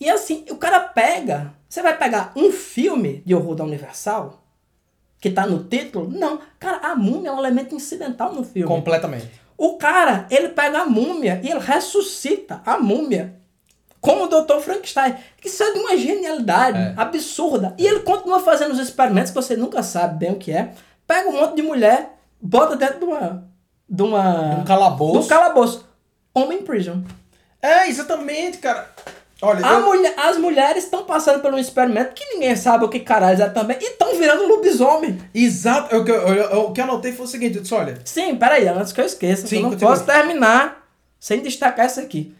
[0.00, 1.52] E assim, o cara pega.
[1.68, 4.44] Você vai pegar um filme de horror da Universal,
[5.20, 6.08] que tá no título?
[6.08, 6.38] Não.
[6.60, 8.68] Cara, a múmia é um elemento incidental no filme.
[8.68, 9.28] Completamente.
[9.56, 13.34] O cara, ele pega a múmia e ele ressuscita a múmia
[14.04, 14.58] como o Dr.
[14.60, 15.14] Frankenstein.
[15.44, 16.94] Isso é de uma genialidade É.
[16.96, 17.74] absurda.
[17.78, 20.72] E ele continua fazendo os experimentos que você nunca sabe bem o que é.
[21.06, 23.44] Pega um monte de mulher, bota dentro de uma.
[23.88, 24.60] de uma.
[24.60, 25.18] Um calabouço.
[25.20, 25.88] de um calabouço.
[26.34, 27.02] Homem prison.
[27.62, 28.88] É, exatamente, cara.
[29.42, 33.00] Olha, eu- mulher, as mulheres estão passando por um experimento que ninguém sabe o que
[33.00, 33.76] caralho é também.
[33.80, 35.18] E estão virando lobisomem.
[35.34, 35.94] Exato.
[35.96, 38.36] O que eu, eu- o que eu anotei foi o seguinte, eu disse, olha, Sim,
[38.36, 39.90] peraí, antes que eu esqueça, Sim, eu não continua.
[39.92, 40.86] posso terminar
[41.20, 42.34] sem destacar isso aqui.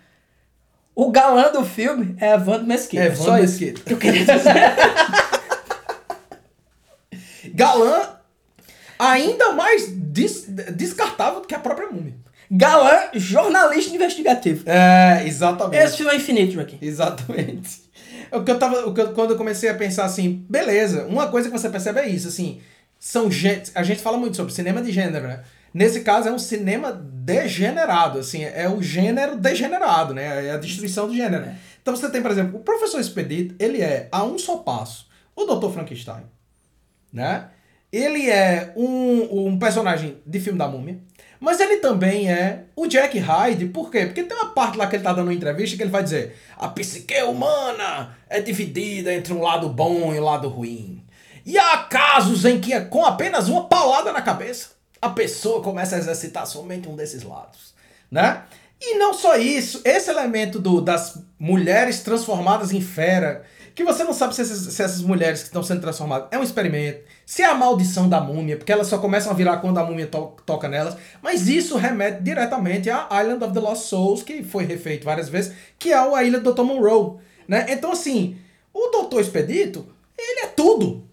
[0.95, 3.03] O galã do filme é Evandro Mesquita.
[3.03, 3.80] É, Evandro só isso Mesquita.
[3.82, 4.55] que eu queria dizer.
[7.55, 8.16] galã
[8.99, 12.14] ainda mais des- descartável do que a própria múmia.
[12.51, 14.64] galã, jornalista investigativo.
[14.68, 15.82] É, exatamente.
[15.82, 16.78] Esse filme é infinito, Joaquim.
[16.80, 17.82] Exatamente.
[18.30, 21.28] O que eu tava, o que eu- quando eu comecei a pensar assim, beleza, uma
[21.28, 22.61] coisa que você percebe é isso, assim,
[22.99, 25.40] são gente, a gente fala muito sobre cinema de gênero, né?
[25.75, 30.47] Nesse caso é um cinema degenerado, assim, é o gênero degenerado, né?
[30.47, 31.47] É a destruição do gênero.
[31.83, 35.45] Então você tem, por exemplo, o professor Expedito, ele é a um só passo o
[35.45, 35.72] Dr.
[35.72, 36.22] Frankenstein,
[37.12, 37.49] né?
[37.93, 40.99] Ele é um, um personagem de filme da múmia,
[41.41, 44.07] mas ele também é o Jack Hyde, por quê?
[44.07, 46.37] Porque tem uma parte lá que ele tá dando uma entrevista que ele vai dizer:
[46.57, 51.05] a psique humana é dividida entre um lado bom e um lado ruim.
[51.45, 54.74] E há casos em que, com apenas uma paulada na cabeça,
[55.05, 57.74] a pessoa começa a exercitar somente um desses lados,
[58.11, 58.42] né?
[58.80, 63.44] E não só isso, esse elemento do, das mulheres transformadas em fera,
[63.74, 66.42] que você não sabe se essas, se essas mulheres que estão sendo transformadas é um
[66.42, 69.84] experimento, se é a maldição da múmia, porque elas só começam a virar quando a
[69.84, 74.42] múmia to- toca nelas, mas isso remete diretamente a Island of the Lost Souls, que
[74.42, 76.62] foi refeito várias vezes, que é a ilha do Dr.
[76.62, 77.16] Monroe,
[77.48, 77.66] né?
[77.70, 78.36] Então assim,
[78.72, 79.20] o Dr.
[79.20, 79.86] Expedito,
[80.18, 81.03] ele é tudo.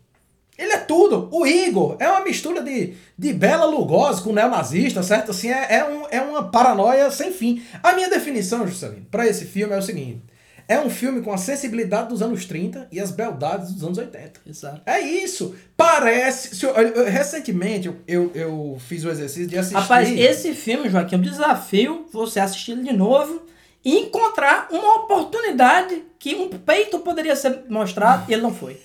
[0.62, 1.28] Ele é tudo.
[1.32, 5.32] O Igor é uma mistura de, de Bela Lugosi com neonazista, certo?
[5.32, 7.64] Assim, é, é, um, é uma paranoia sem fim.
[7.82, 10.22] A minha definição, Juscelino, para esse filme é o seguinte.
[10.68, 14.39] É um filme com a sensibilidade dos anos 30 e as beldades dos anos 80.
[14.47, 14.82] Exato.
[14.86, 15.53] É isso.
[15.76, 16.55] Parece...
[16.55, 19.76] se eu- eu- eu- recentemente eu, eu, fiz o exercício de assistir...
[19.78, 23.41] Rapaz, esse filme, Joaquim, eu desafio você assistir de novo
[23.84, 28.80] e encontrar uma oportunidade que um peito poderia ser mostrado e ele não foi.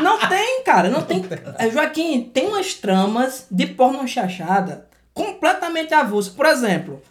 [0.04, 1.24] Não tem, cara, não tem.
[1.58, 6.32] É, Joaquim, tem umas tramas de porno chachada completamente avulsas.
[6.32, 7.02] Por exemplo,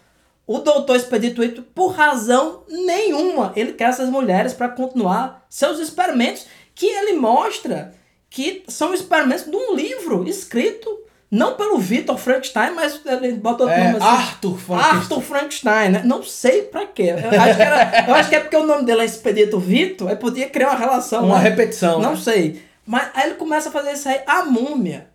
[0.46, 6.46] o doutor Expedito Ito, por razão nenhuma, ele quer essas mulheres para continuar seus experimentos
[6.74, 7.92] que ele mostra
[8.28, 10.98] que são experimentos de um livro escrito
[11.30, 14.06] não pelo Victor Frankenstein, mas ele bota outro É, nome assim.
[14.06, 14.98] Arthur Frankenstein.
[14.98, 16.02] Arthur Frankenstein, né?
[16.04, 17.14] Não sei pra quê.
[17.32, 20.08] Eu acho que, era- eu acho que é porque o nome dele é Expedito Vitor,
[20.08, 21.24] aí podia criar uma relação.
[21.26, 21.48] Uma né?
[21.48, 22.00] repetição.
[22.00, 22.16] Não né?
[22.16, 22.62] sei.
[22.90, 25.08] Mas aí ele começa a fazer isso aí, a múmia.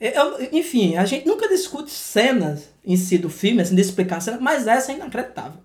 [0.00, 4.20] Eu- enfim, a gente nunca discute cenas em si do filme, assim, de explicar a
[4.20, 5.60] cena, mas essa é inacreditável.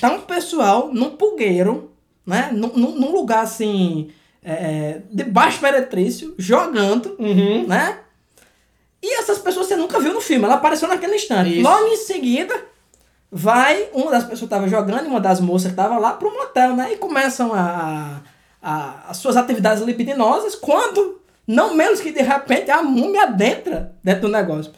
[0.00, 1.92] Tá um pessoal num pulgueiro,
[2.26, 2.50] né?
[2.52, 4.10] Num, num- lugar assim,
[4.42, 7.66] é, de baixo meretrício, jogando, Uhum.
[7.68, 7.98] né?
[9.00, 11.52] E essas pessoas você nunca viu no filme, ela apareceu naquele instante.
[11.60, 11.62] Isso.
[11.62, 12.54] Logo em seguida,
[13.30, 16.32] vai, uma das pessoas que estava jogando, e uma das moças que estava lá, pro
[16.32, 16.92] motel, né?
[16.92, 18.20] E começam a,
[18.62, 24.22] a- as suas atividades libidinosas, quando, não menos que de repente, a múmia adentra dentro
[24.22, 24.72] do negócio.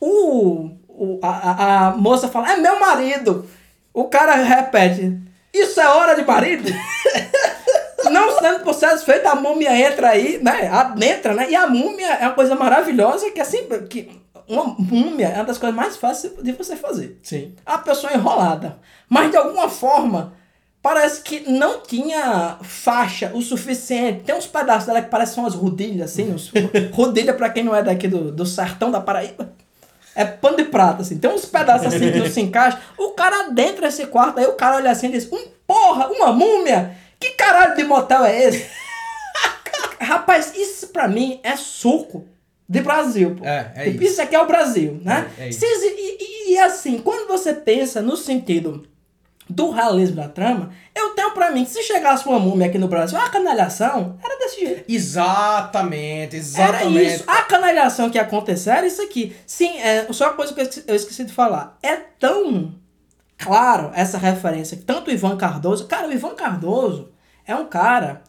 [0.00, 3.48] O, o- a, a- a moça fala, é meu marido.
[3.92, 5.18] O cara repete,
[5.52, 6.68] isso é hora de marido?
[8.10, 10.68] Não sendo por satisfeito, a múmia entra aí, né?
[10.68, 11.50] Adentra, né?
[11.50, 13.66] E a múmia é uma coisa maravilhosa que assim.
[13.88, 17.18] Que, uma múmia é uma das coisas mais fáceis de você fazer.
[17.22, 17.54] Sim.
[17.64, 18.78] A pessoa é enrolada.
[19.08, 20.34] Mas de alguma forma,
[20.84, 24.22] parece que não tinha faixa o suficiente.
[24.24, 26.30] Tem uns pedaços dela que parecem umas rodilhas, assim.
[26.30, 26.52] Uns,
[26.92, 29.50] rodilha, pra quem não é daqui do, do sertão da Paraíba.
[30.14, 31.16] É pano de prata, assim.
[31.16, 32.78] Tem uns pedaços assim que não se encaixa.
[32.98, 36.30] O cara dentro desse quarto, aí o cara olha assim e diz: um porra, uma
[36.32, 36.94] múmia!
[37.18, 38.66] Que caralho de motel é esse?
[39.98, 42.26] Rapaz, isso pra mim é suco
[42.68, 43.44] de Brasil, pô.
[43.44, 44.12] É, é Tipo, isso.
[44.12, 45.30] isso aqui é o Brasil, né?
[45.38, 48.86] É, é e, e- e assim, quando você pensa no sentido
[49.48, 52.88] do realismo da trama, eu tenho pra mim que se chegasse uma múmia aqui no
[52.88, 54.84] Brasil, a canalhação era desse jeito.
[54.88, 57.14] Exatamente, Era exatamente.
[57.14, 57.24] isso.
[57.26, 59.36] A canalhação que ia acontecer era isso aqui.
[59.46, 61.78] Sim, é, só uma coisa que eu esqueci, eu esqueci de falar.
[61.82, 62.74] É tão
[63.36, 65.86] claro essa referência que tanto o Ivan Cardoso.
[65.86, 67.12] Cara, o Ivan Cardoso
[67.46, 68.22] é um cara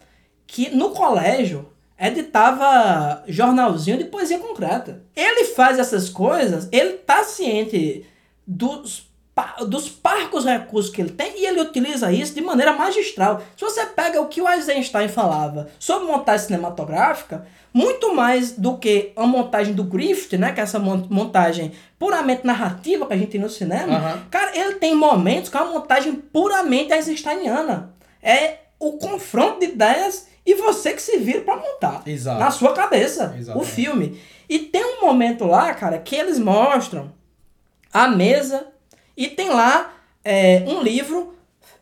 [0.45, 5.03] que no colégio editava jornalzinho de poesia concreta.
[5.15, 8.05] Ele faz essas coisas, ele tá ciente
[8.45, 9.04] dos,
[9.67, 13.41] dos parcos recursos que ele tem e ele utiliza isso de maneira magistral.
[13.57, 19.11] Se você pega o que o Eisenstein falava sobre montagem cinematográfica, muito mais do que
[19.15, 23.31] a montagem do Griffith, né, que é essa mon- montagem puramente narrativa que a gente
[23.31, 24.21] tem no cinema, Aham.
[24.31, 27.93] cara, ele tem momentos que é uma montagem puramente Eisensteiniana.
[28.23, 32.01] É o confronto de ideias e você que se vira pra montar.
[32.05, 32.39] Exato.
[32.39, 34.17] Na sua cabeça, o filme.
[34.47, 37.11] E tem um momento lá, cara, que eles mostram
[37.91, 38.67] a mesa
[39.15, 39.93] e tem lá
[40.23, 41.35] é, um livro,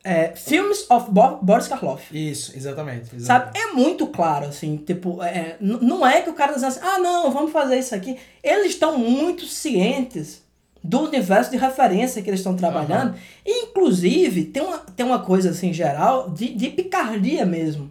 [0.04, 2.06] é, Films of Bo Boris Karloff.
[2.12, 3.16] Isso, exatamente.
[3.16, 3.24] exatamente.
[3.24, 3.58] Sabe?
[3.58, 7.00] É muito claro, assim, tipo, é, não é que o cara tá dizendo assim, ah,
[7.00, 8.18] não, vamos fazer isso aqui.
[8.44, 10.44] Eles estão muito cientes
[10.84, 13.16] do universo de referência que eles estão trabalhando.
[13.46, 17.90] E, inclusive, tem uma, tem uma coisa, assim, geral, de, de picardia mesmo.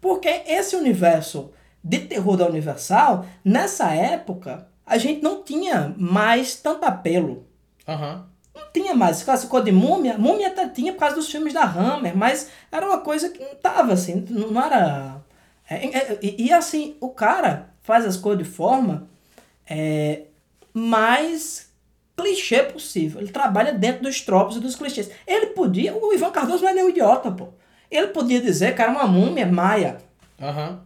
[0.00, 1.50] Porque esse universo
[1.82, 7.48] de terror da Universal, nessa época, a gente não tinha mais tanto apelo
[7.88, 8.26] Aham.
[8.58, 9.22] Não tinha mais.
[9.22, 10.18] Classificou de múmia.
[10.18, 13.54] Múmia até tinha por causa dos filmes da Hammer, mas era uma coisa que não
[13.54, 15.20] tava assim, não não era.
[15.68, 19.08] é, é, e, e, assim, o cara faz as coisas de forma
[19.68, 20.22] é,
[20.74, 21.68] mais
[22.16, 23.20] clichê possível.
[23.20, 25.10] Ele trabalha dentro dos tropos e dos clichês.
[25.26, 25.94] Ele podia.
[25.96, 27.48] O Ivan Cardoso não é nenhum idiota, pô.
[27.90, 29.98] Ele podia dizer que era uma múmia maia.
[30.40, 30.80] Aham.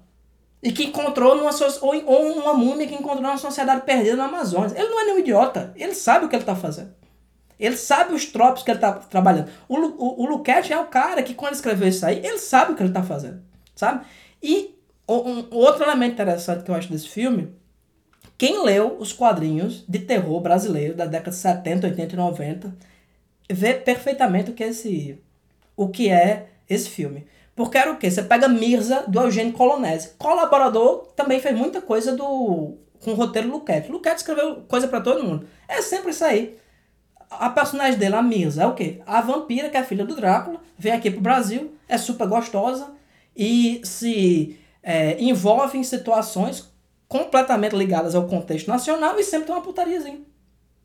[0.62, 1.93] E que encontrou numa so- ou,
[2.41, 4.73] uma múmia que encontrou numa sociedade perdida no Amazonas.
[4.77, 5.73] Ele não é nenhum idiota.
[5.75, 6.95] Ele sabe o que ele está fazendo.
[7.62, 9.48] Ele sabe os tropos que ele está trabalhando.
[9.68, 12.74] O, o, o Luquete é o cara que, quando escreveu isso aí, ele sabe o
[12.74, 13.40] que ele está fazendo.
[13.76, 14.04] Sabe?
[14.42, 14.76] E
[15.08, 17.54] um, outro elemento interessante que eu acho desse filme,
[18.36, 22.76] quem leu os quadrinhos de terror brasileiro da década de 70, 80 e 90,
[23.48, 25.22] vê perfeitamente o que é esse,
[25.76, 27.26] o que é esse filme.
[27.54, 28.10] Porque era o quê?
[28.10, 30.14] Você pega Mirza, do Eugênio Colonese.
[30.18, 33.90] Colaborador, também fez muita coisa do com o roteiro Luquete.
[33.90, 35.46] Luquete escreveu coisa pra todo mundo.
[35.68, 36.56] É sempre isso aí.
[37.39, 39.01] A personagem dele, a Mirza, é o quê?
[39.07, 42.91] A vampira, que é a filha do Drácula, vem aqui pro Brasil, é super gostosa
[43.37, 46.70] e se é, envolve em situações
[47.09, 50.20] completamente ligadas ao contexto nacional e sempre tem uma putariazinha.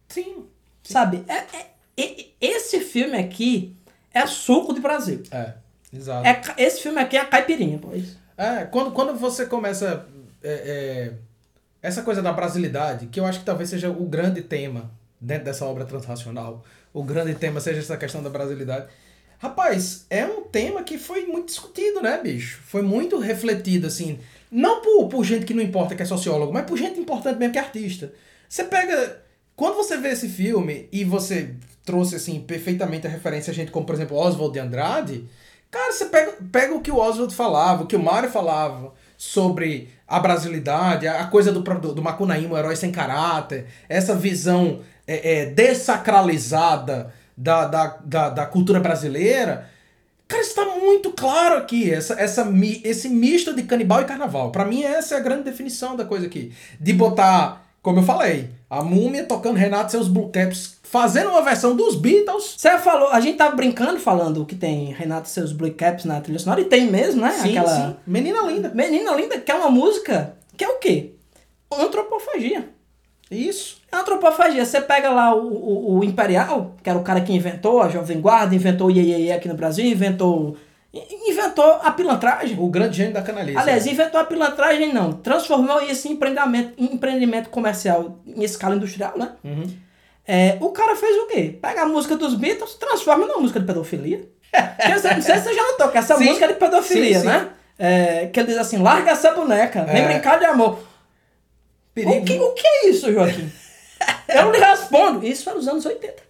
[0.09, 0.45] Sim.
[0.83, 1.23] Sabe?
[1.27, 1.67] É, é-
[1.97, 3.75] e- esse filme aqui
[4.13, 5.23] é suco de Brasil.
[5.31, 5.53] É,
[5.93, 6.27] exato.
[6.27, 8.17] É, esse filme aqui é a caipirinha, pois.
[8.37, 10.05] É, quando, quando você começa.
[10.43, 11.13] é, é,
[11.81, 15.65] essa coisa da brasilidade, que eu acho que talvez seja o grande tema dentro dessa
[15.65, 16.63] obra transracional.
[16.93, 18.87] O grande tema seja essa questão da brasilidade.
[19.39, 22.59] Rapaz, é um tema que foi muito discutido, né, bicho?
[22.65, 24.19] Foi muito refletido, assim.
[24.51, 27.53] Não por, por gente que não importa, que é sociólogo, mas por gente importante mesmo,
[27.53, 28.13] que é artista.
[28.47, 29.21] Você pega.
[29.55, 33.85] Quando você vê esse filme e você trouxe, assim, perfeitamente a referência a gente como,
[33.85, 35.27] por exemplo, Oswald de Andrade,
[35.69, 39.89] Cara, você pega, pega o que o Oswald falava, o que o Mário falava sobre
[40.07, 45.39] a brasilidade, a coisa do, do, do Macunaíma, o herói sem caráter, essa visão é,
[45.39, 49.69] é, desacralizada da, da, da, da cultura brasileira.
[50.27, 52.45] Cara, está muito claro aqui, essa, essa,
[52.83, 54.51] esse misto de canibal e carnaval.
[54.51, 56.51] Pra mim, essa é a grande definição da coisa aqui.
[56.79, 61.41] De botar, como eu falei, a múmia tocando Renato e seus Blue Caps, fazendo uma
[61.41, 62.55] versão dos Beatles.
[62.57, 66.19] Você falou, a gente tava brincando falando que tem Renato e seus Blue Caps na
[66.19, 67.31] trilha sonora, e tem mesmo, né?
[67.31, 67.95] Sim, Aquela sim.
[68.05, 68.71] Menina linda.
[68.75, 71.13] Menina Linda, que é uma música que é o quê?
[71.71, 72.67] Antropofagia.
[73.31, 73.77] Isso.
[73.91, 74.65] É antropofagia.
[74.65, 78.19] Você pega lá o, o, o Imperial, que era o cara que inventou a Jovem
[78.19, 80.57] Guarda, inventou o Iê, Iê, Iê aqui no Brasil, inventou.
[80.93, 82.57] in- Inventou a pilantragem.
[82.59, 83.57] O grande gênio da canalice.
[83.57, 85.13] Aliás, inventou a pilantragem não.
[85.13, 89.31] Transformou esse empreendimento, em empreendimento comercial em escala industrial, né?
[89.43, 89.63] Uhum.
[90.27, 91.57] É, o cara fez o quê?
[91.61, 94.27] Pega a música dos Beatles, transforma numa música de pedofilia.
[94.89, 96.25] Não sei se você já notou, que essa Sim.
[96.25, 97.25] música é de pedofilia, Sim, sim.
[97.27, 97.49] né?
[97.79, 100.07] É, que ele diz assim, larga essa boneca, vem É.
[100.07, 100.79] brincar de amor.
[101.93, 102.17] Perigo.
[102.17, 103.49] O que, o que é isso, Joaquim?
[104.27, 105.25] Eu lhe respondo.
[105.25, 106.27] Isso era nos anos 80.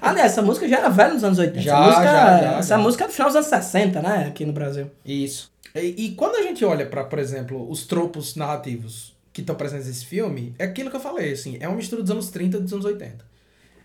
[0.00, 1.60] Aliás, essa música já era velha nos anos 80.
[1.60, 2.78] Já, essa música, já, já, essa já.
[2.78, 4.26] música é do final dos anos 60, né?
[4.28, 4.90] Aqui no Brasil.
[5.04, 5.52] Isso.
[5.74, 9.86] E, e quando a gente olha para, por exemplo, os tropos narrativos que estão presentes
[9.86, 12.60] nesse filme, é aquilo que eu falei, assim, é uma mistura dos anos 30 e
[12.60, 13.24] dos anos 80.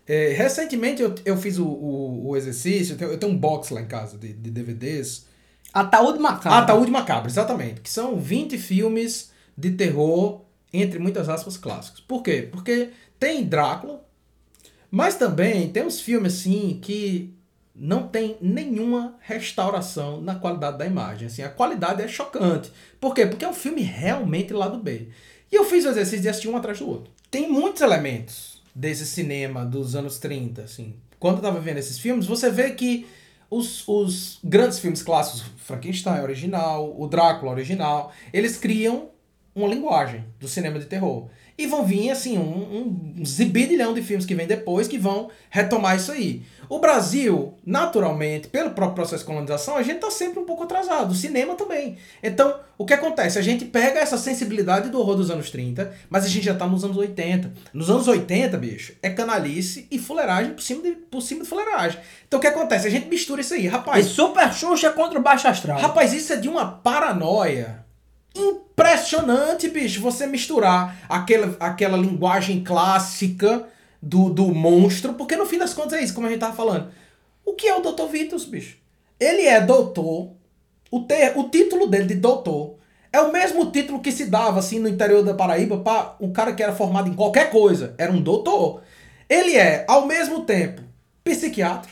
[0.07, 3.69] É, recentemente eu, eu fiz o, o, o exercício, eu tenho, eu tenho um box
[3.71, 5.25] lá em casa de, de DVDs.
[5.73, 6.57] Ataúde Macabro.
[6.57, 7.81] Ataúde Macabro, exatamente.
[7.81, 10.41] Que são 20 filmes de terror,
[10.71, 11.99] entre muitas aspas, clássicos.
[11.99, 12.47] Por quê?
[12.49, 12.89] Porque
[13.21, 14.03] tem Drácula,
[14.89, 17.31] mas também tem uns filmes assim que
[17.75, 21.27] não tem nenhuma restauração na qualidade da imagem.
[21.27, 22.71] Assim, a qualidade é chocante.
[22.99, 23.27] Por quê?
[23.27, 25.09] Porque é um filme realmente lado B.
[25.51, 27.13] E eu fiz o exercício de assistir um atrás do outro.
[27.29, 30.95] Tem muitos elementos desse cinema dos anos 30, assim.
[31.19, 33.05] Quando eu tava vendo esses filmes, você vê que
[33.51, 39.11] os, os grandes filmes clássicos, Frankenstein original, o Drácula original, eles criam
[39.53, 41.29] uma linguagem do cinema de terror.
[41.61, 45.95] E vão vir, assim, um, um zibidilhão de filmes que vem depois que vão retomar
[45.95, 46.41] isso aí.
[46.67, 51.11] O Brasil, naturalmente, pelo próprio processo de colonização, a gente tá sempre um pouco atrasado.
[51.11, 51.97] O cinema também.
[52.23, 53.37] Então, o que acontece?
[53.37, 56.65] A gente pega essa sensibilidade do horror dos anos 30, mas a gente já tá
[56.65, 57.53] nos anos 80.
[57.71, 61.99] Nos anos 80, bicho, é canalice e fuleiragem por cima de, por cima de fuleiragem.
[62.27, 62.87] Então, o que acontece?
[62.87, 63.65] A gente mistura isso aí.
[63.65, 65.79] E Rapaz, Super Xuxa contra o Baixo Astral.
[65.79, 67.80] Rapaz, isso é de uma paranoia
[68.35, 70.01] impressionante, bicho.
[70.01, 73.67] Você misturar aquela, aquela linguagem clássica
[74.01, 76.91] do, do monstro, porque no fim das contas é isso, como a gente tava falando.
[77.45, 78.07] O que é o Dr.
[78.11, 78.77] Vitus, bicho?
[79.19, 80.31] Ele é doutor,
[80.89, 82.75] o, ter, o título dele de doutor
[83.13, 86.53] é o mesmo título que se dava assim no interior da Paraíba para um cara
[86.53, 88.81] que era formado em qualquer coisa, era um doutor.
[89.29, 90.81] Ele é, ao mesmo tempo,
[91.23, 91.91] psiquiatra,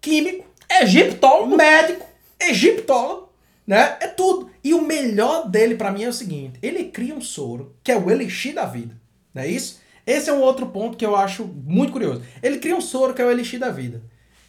[0.00, 0.44] químico,
[0.80, 1.56] Egiptólogo.
[1.56, 2.06] médico,
[2.40, 3.28] egiptólogo,
[3.66, 3.96] né?
[4.00, 4.50] É tudo.
[4.64, 7.96] E o melhor dele pra mim é o seguinte: ele cria um soro que é
[7.96, 8.98] o elixir da vida,
[9.34, 9.78] não é isso?
[10.06, 12.22] Esse é um outro ponto que eu acho muito curioso.
[12.42, 14.02] Ele cria um soro que é o elixir da vida,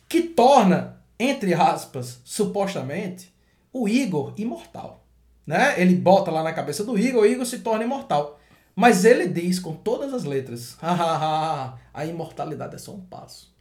[0.07, 3.34] que torna, entre aspas, supostamente,
[3.72, 5.05] o Igor imortal,
[5.45, 5.76] né?
[5.78, 8.39] Ele bota lá na cabeça do Igor, o Igor se torna imortal.
[8.74, 13.53] Mas ele diz com todas as letras: "Hahaha, a imortalidade é só um passo.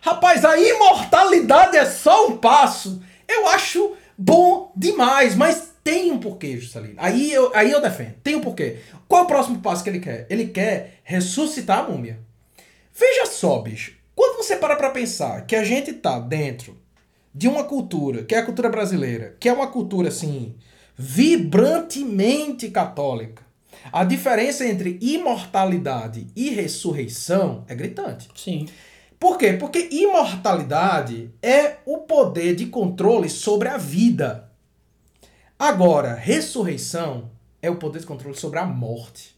[0.00, 3.02] Rapaz, a imortalidade é só um passo.
[3.28, 6.94] Eu acho bom demais, mas tem um porquê, Juscelino.
[6.98, 8.14] Aí eu, aí eu defendo.
[8.22, 8.78] Tem um porquê.
[9.08, 10.26] Qual é o próximo passo que ele quer?
[10.28, 12.20] Ele quer ressuscitar a múmia.
[12.92, 13.94] Veja só, bicho.
[14.14, 16.76] Quando você para pra pensar que a gente tá dentro
[17.34, 20.54] de uma cultura, que é a cultura brasileira, que é uma cultura, assim,
[20.96, 23.42] vibrantemente católica,
[23.90, 28.28] a diferença entre imortalidade e ressurreição é gritante.
[28.34, 28.68] Sim.
[29.18, 29.54] Por quê?
[29.54, 34.49] Porque imortalidade é o poder de controle sobre a vida.
[35.60, 37.30] Agora, ressurreição
[37.60, 39.36] é o poder de controle sobre a morte.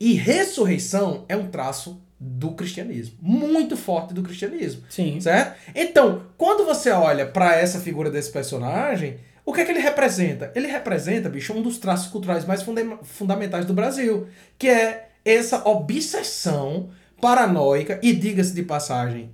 [0.00, 5.20] E ressurreição é um traço do cristianismo, muito forte do cristianismo, Sim.
[5.20, 5.56] certo?
[5.72, 10.50] Então, quando você olha para essa figura desse personagem, o que é que ele representa?
[10.56, 14.26] Ele representa, bicho, um dos traços culturais mais funda- fundamentais do Brasil,
[14.58, 16.90] que é essa obsessão
[17.20, 19.30] paranoica e diga-se de passagem,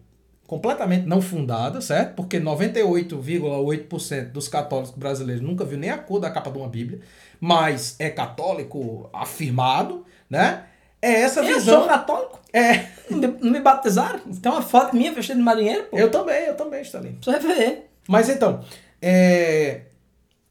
[0.46, 2.14] completamente não fundada, certo?
[2.14, 7.00] Porque 98,8% dos católicos brasileiros nunca viu nem a cor da capa de uma Bíblia,
[7.40, 10.64] mas é católico afirmado, né?
[11.02, 11.80] É essa Eu visão.
[11.80, 12.40] sou católico.
[12.52, 14.18] É, Não me, batizaram?
[14.20, 15.98] Tem uma foto minha vestida de marinheiro, pô.
[15.98, 17.18] eu também, eu também, Stalin.
[17.20, 17.90] Você vai ver.
[18.08, 18.64] Mas então,
[19.00, 19.82] é,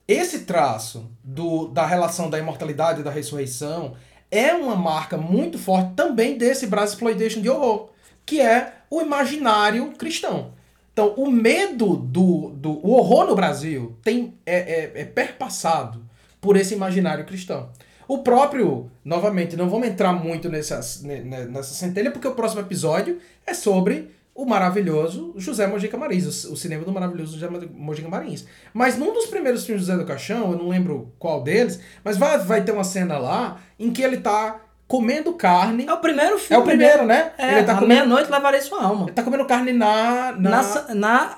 [0.07, 3.95] esse traço do, da relação da imortalidade e da ressurreição
[4.29, 7.89] é uma marca muito forte também desse Exploitation de horror,
[8.25, 10.53] que é o imaginário cristão.
[10.91, 14.55] Então, o medo do, do o horror no Brasil tem, é,
[14.95, 16.01] é, é perpassado
[16.39, 17.69] por esse imaginário cristão.
[18.07, 22.61] O próprio, novamente, não vamos entrar muito nessa, ne- ne- nessa centelha, porque o próximo
[22.61, 28.45] episódio é sobre o maravilhoso José Mojica Marins, o, cinema do maravilhoso José Mojica Marins.
[28.73, 32.17] Mas num dos primeiros filmes do Zé do Caixão, eu não lembro qual deles, mas
[32.17, 35.85] vai, vai ter uma cena lá em que ele tá comendo carne.
[35.87, 36.63] É o primeiro É filme.
[36.63, 37.31] o primeiro, né?
[37.37, 39.03] É, ele tá a comendo, meia-noite levarei sua alma.
[39.05, 41.37] ele tá comendo carne na, na, Na, na,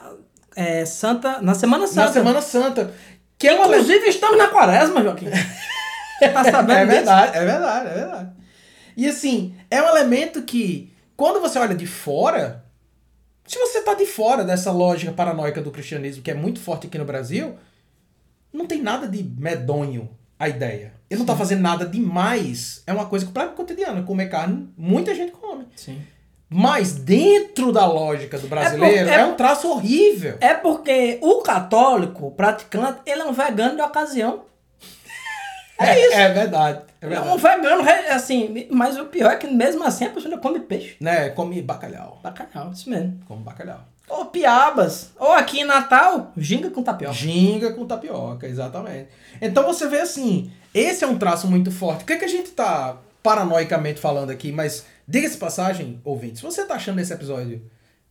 [0.56, 2.06] é, Santa, na Semana Santa.
[2.08, 2.94] na Semana Santa.
[3.38, 5.28] Que é uma Inclusive, estamos na quaresma, Joaquim.
[6.34, 6.96] tá sabendo é disso?
[6.96, 8.30] verdade, é verdade, é verdade.
[8.98, 12.66] E assim, é um elemento que, quando você olha de fora,
[13.46, 16.98] se você tá de fora dessa lógica paranoica do cristianismo, que é muito forte aqui
[16.98, 17.56] no Brasil,
[18.52, 20.94] não tem nada de medonho a ideia.
[21.10, 22.84] Ele não tá fazendo nada demais.
[22.86, 24.04] É uma coisa completamente cotidiana.
[24.04, 25.66] Comer carne, muita gente come.
[25.76, 26.02] Sim.
[26.50, 30.38] Mas dentro da lógica do brasileiro, É é, por- é- um traço horrível.
[30.40, 34.44] É porque o católico, o praticante, ele é um vegano de ocasião.
[35.80, 36.16] É isso.
[36.16, 36.82] É verdade.
[37.00, 37.30] É É verdade.
[37.30, 40.96] um vegano, assim, mas o pior é que mesmo assim a pessoa ainda come peixe.
[41.00, 42.20] Né, come bacalhau.
[42.24, 43.20] Bacalhau, isso mesmo.
[43.28, 43.82] Come bacalhau.
[44.10, 45.12] Ou piabas.
[45.20, 47.14] Ou aqui em Natal, ginga com tapioca.
[47.14, 49.10] Ginga com tapioca, exatamente.
[49.42, 52.04] Então você vê assim, esse é um traço muito forte.
[52.04, 56.44] O que, é que a gente tá paranoicamente falando aqui, mas diga-se passagem, ouvinte, se
[56.44, 57.62] você tá achando esse episódio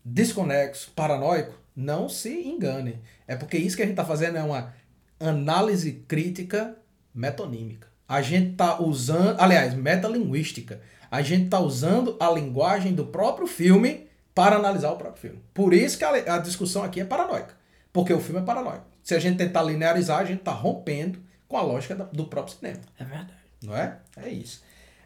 [0.05, 3.01] desconexo, paranoico, não se engane.
[3.27, 4.75] É porque isso que a gente tá fazendo é uma
[5.19, 6.77] análise crítica
[7.15, 7.89] metonímica.
[8.09, 10.81] A gente tá usando, aliás, metalinguística.
[11.11, 14.06] A gente tá usando a linguagem do próprio filme
[14.37, 15.43] para analisar o próprio filme.
[15.55, 17.55] Por isso que a, a discussão aqui é paranoica.
[17.93, 18.85] Porque o filme é paranoico.
[19.03, 21.19] Se a gente tentar linearizar, a gente tá rompendo
[21.49, 23.33] com a lógica da- do próprio cinema É verdade.
[23.63, 23.97] não é?
[24.23, 24.61] É isso.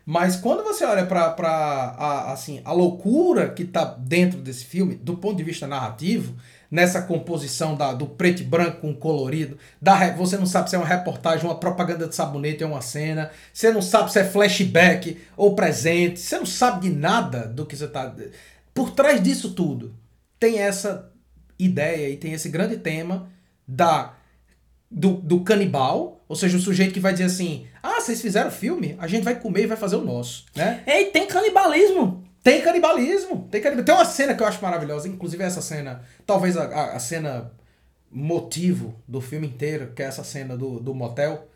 [0.04, 1.26] Mas quando você olha para
[1.96, 6.34] a, assim, a loucura que tá dentro desse filme, do ponto de vista narrativo,
[6.68, 10.78] nessa composição da, do preto e branco com colorido, da, você não sabe se é
[10.78, 15.20] uma reportagem, uma propaganda de sabonete ou uma cena, você não sabe se é flashback
[15.36, 18.12] ou presente, você não sabe de nada do que você tá.
[18.74, 19.94] Por trás disso tudo,
[20.38, 21.12] tem essa
[21.58, 23.28] ideia e tem esse grande tema
[23.66, 24.14] da
[24.90, 28.96] do, do canibal, ou seja, o sujeito que vai dizer assim: ah, vocês fizeram filme,
[28.98, 30.82] a gente vai comer e vai fazer o nosso, né?
[30.86, 32.24] Ei, tem canibalismo.
[32.42, 33.84] Tem canibalismo, tem canibalismo.
[33.84, 37.52] Tem uma cena que eu acho maravilhosa, inclusive essa cena, talvez a, a, cena
[38.10, 41.48] motivo do filme inteiro, que é essa cena do, do motel,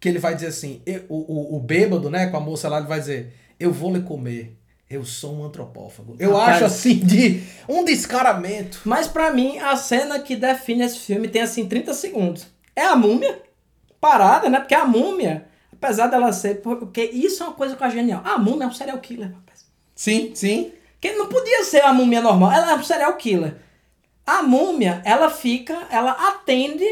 [0.00, 2.78] que ele vai dizer assim: eu- o, o, o bêbado, né, com a moça lá,
[2.78, 4.56] ele vai dizer: eu vou lhe comer.
[4.90, 6.16] Eu sou um antropófago.
[6.18, 6.56] Eu Rapaz.
[6.56, 8.80] acho assim de um descaramento.
[8.84, 12.48] Mas pra mim, a cena que define esse filme tem assim 30 segundos.
[12.74, 13.40] É a múmia
[14.00, 14.58] parada, né?
[14.58, 16.60] Porque a múmia, apesar dela ser.
[16.60, 18.20] Porque isso é uma coisa que eu acho genial.
[18.24, 19.64] A múmia é um serial killer, rapaz.
[19.94, 20.72] Sim, sim.
[21.00, 23.56] Que não podia ser a múmia normal, ela é um serial killer.
[24.26, 26.84] A múmia, ela fica, ela atende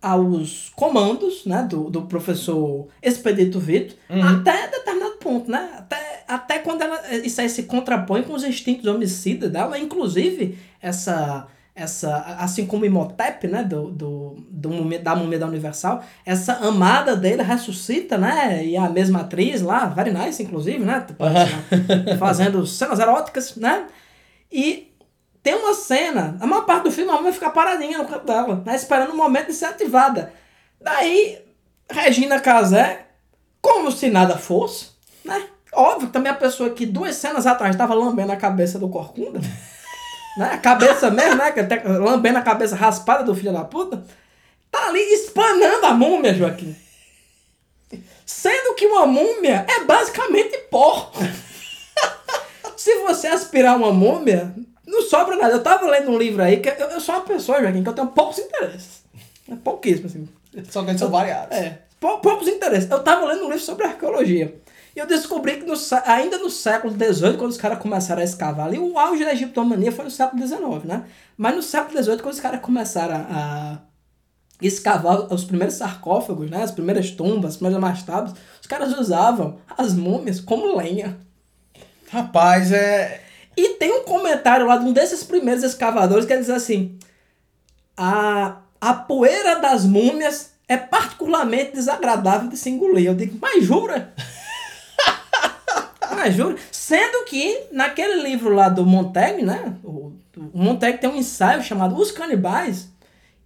[0.00, 5.70] aos comandos, né, do, do professor Expedito Vito, até determinado ponto, né?
[5.78, 11.46] Até, até quando ela, isso aí se contrapõe com os instintos homicidas dela, inclusive essa
[11.74, 17.42] essa assim como Imhotep, né, do, do, do da múmia da Universal, essa amada dele
[17.42, 21.06] ressuscita, né, e a mesma atriz lá, very nice inclusive, né,
[22.18, 23.86] fazendo cenas eróticas, né?
[24.50, 24.92] E
[25.42, 28.62] tem uma cena, a maior parte do filme a múmia fica paradinha no canto dela,
[28.66, 28.76] né?
[28.76, 30.32] Esperando o momento de ser ativada.
[30.78, 31.38] Daí,
[31.90, 33.06] Regina Casé,
[33.62, 34.90] como se nada fosse,
[35.24, 35.48] né?
[35.74, 39.40] Óbvio que também a pessoa que duas cenas atrás estava lambendo a cabeça do Corcunda,
[40.36, 40.50] né?
[40.52, 41.50] A cabeça mesmo, né?
[41.52, 44.04] Que até lambendo a cabeça raspada do filho da puta,
[44.70, 46.76] tá ali espanando a múmia, Joaquim.
[48.24, 51.10] Sendo que uma múmia é basicamente pó.
[52.76, 54.54] Se você aspirar uma múmia,
[54.86, 55.52] não sobra nada.
[55.54, 57.92] Eu tava lendo um livro aí que eu, eu sou uma pessoa, Joaquim, que eu
[57.94, 59.02] tenho poucos interesses.
[59.50, 60.28] É pouquíssimo, assim.
[60.70, 61.56] Só que eles são variados.
[61.56, 62.90] É, pou- poucos interesses.
[62.90, 64.54] Eu tava lendo um livro sobre arqueologia.
[64.94, 65.74] E eu descobri que no
[66.04, 69.90] ainda no século XVIII, quando os caras começaram a escavar ali, o auge da egiptomania
[69.90, 71.04] foi no século XIX, né?
[71.36, 73.78] Mas no século XVIII, quando os caras começaram a, a
[74.60, 76.62] escavar os primeiros sarcófagos, né?
[76.62, 81.18] As primeiras tumbas, as primeiras mastabas, os caras usavam as múmias como lenha.
[82.10, 83.22] Rapaz, é.
[83.56, 86.98] E tem um comentário lá de um desses primeiros escavadores que ele diz assim:
[87.96, 93.06] a, a poeira das múmias é particularmente desagradável de se engolir.
[93.06, 94.12] Eu digo, mas jura?
[96.16, 96.56] Mas jura?
[96.70, 99.74] Sendo que naquele livro lá do Montaigne, né?
[99.84, 102.88] O, o Montaigne tem um ensaio chamado Os Canibais,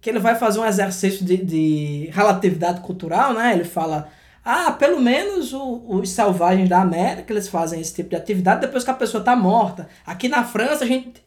[0.01, 3.53] que ele vai fazer um exercício de, de relatividade cultural, né?
[3.53, 4.09] Ele fala.
[4.49, 8.81] Ah, pelo menos o- os selvagens da América, eles fazem esse tipo de atividade depois
[8.81, 9.89] que a pessoa está morta.
[10.05, 11.21] Aqui na França a gente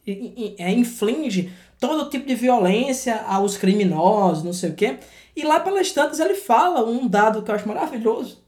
[0.57, 4.97] é, inflige todo tipo de violência aos criminosos, não sei o quê.
[5.35, 8.43] E lá pelas tantas ele fala um dado que eu acho maravilhoso,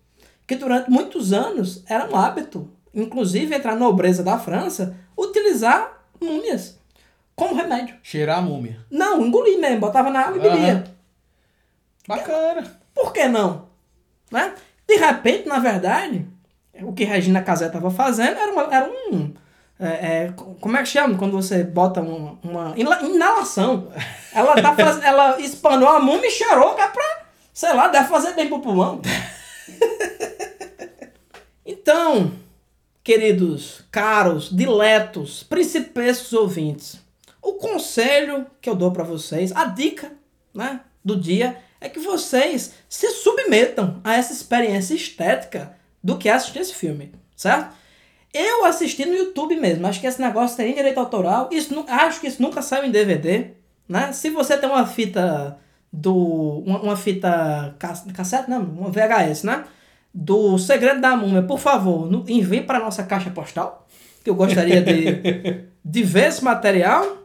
[0.47, 6.77] que durante muitos anos era um hábito, inclusive entre a nobreza da França, utilizar múmias
[7.35, 7.95] como remédio.
[8.03, 8.79] Cheirar a múmia.
[8.91, 10.73] Não, engolir mesmo, botava na água e bebia.
[10.73, 10.83] Aham.
[12.07, 12.79] Bacana.
[12.93, 13.67] Por que não?
[14.31, 14.53] Né?
[14.87, 16.27] De repente, na verdade,
[16.81, 19.33] o que Regina Casé estava fazendo era, uma- era um.
[19.79, 19.87] é,
[20.25, 23.91] é, como é que chama quando você bota uma, uma inalação?
[24.33, 27.23] Ela, tá faz, ela espanou a múmia e cheirou, que é pra,
[27.53, 29.01] sei lá, deve fazer bem pro pulmão.
[31.65, 32.33] Então,
[33.04, 37.01] queridos, caros, diletos, principescos ouvintes,
[37.41, 40.14] o conselho que eu dou para vocês, a dica
[40.54, 46.32] né, do dia, é que vocês se submetam a essa experiência estética do que é
[46.32, 47.76] assistir esse filme, certo?
[48.34, 52.28] Eu assisti no YouTube mesmo, acho que esse negócio tem direito autoral, isso, acho que
[52.28, 53.51] isso nunca saiu em DVD,
[53.88, 54.14] né?
[54.14, 55.60] Se você tem uma fita
[55.91, 56.64] do...
[56.66, 59.66] uma, uma fita ca- cassete, não, uma VHS, né?
[60.14, 63.88] Do Segredo da Múmia, por favor, no- envie para nossa caixa postal,
[64.24, 67.18] que eu gostaria de, de ver esse material.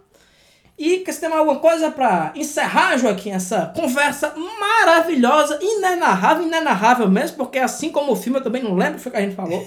[0.78, 7.36] E que você tem alguma coisa para encerrar, Joaquim, essa conversa maravilhosa, inenarrável, inenarrável mesmo,
[7.36, 9.66] porque assim como o filme, eu também não lembro o que a gente falou.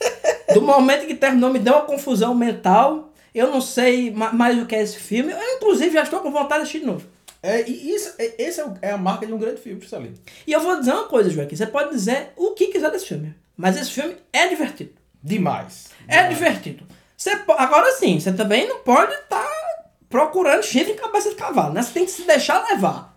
[0.52, 3.10] Do momento que terminou, me deu uma confusão mental.
[3.34, 5.32] Eu não sei ma- mais o que é esse filme.
[5.32, 7.06] Eu, inclusive, já estou com vontade de assistir de novo.
[7.42, 10.14] É, e isso, é- esse é, é a marca de um grande filme, Juscelino.
[10.46, 11.56] E eu vou dizer uma coisa, Joaquim.
[11.56, 13.34] Você pode dizer o que quiser desse filme.
[13.56, 14.92] Mas esse filme é divertido.
[15.22, 15.88] Demais.
[16.08, 16.86] É divertido.
[17.16, 19.46] Você Agora sim, você também não pode estar
[20.08, 21.82] procurando chifre em cabeça de cavalo, né?
[21.82, 23.16] Você tem que se deixar levar,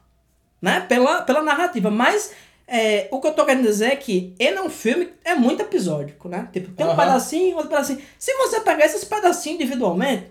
[0.61, 0.81] né?
[0.81, 1.89] Pela, pela narrativa.
[1.89, 2.31] Mas
[2.67, 5.61] é, o que eu tô querendo dizer é que ele é um filme é muito
[5.61, 6.49] episódico, né?
[6.51, 8.01] Tipo, tem um pedacinho, outro pedacinho.
[8.19, 10.27] Se você pegar esses pedacinhos individualmente,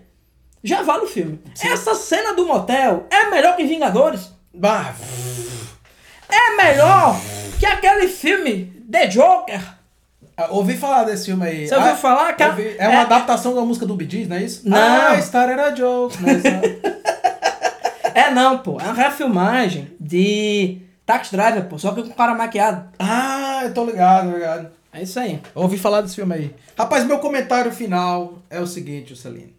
[0.63, 1.39] já vale o filme.
[1.61, 4.31] Essa cena do motel é melhor que Vingadores.
[4.53, 4.93] Bah,
[6.29, 7.19] É melhor
[7.59, 9.61] que aquele filme The Joker.
[10.37, 11.67] ah, ouvi falar desse filme aí.
[11.67, 12.75] Você ouviu Ah, falar que ouvi.
[12.77, 14.67] é uma adaptação da música do Bee Gees, não é isso?
[14.67, 14.77] Não.
[14.77, 16.17] Ah, started a joke.
[16.21, 16.93] Não é?
[18.15, 18.79] É não, pô.
[18.79, 21.79] É uma refilmagem de Taxi Driver, pô.
[21.79, 22.87] Só que com o cara maquiado.
[22.99, 24.69] ah, eu tô ligado, ligado.
[24.93, 25.41] É isso aí.
[25.55, 26.55] Ouvi falar desse filme aí.
[26.77, 29.51] Rapaz, meu comentário final é o seguinte, Juscelino.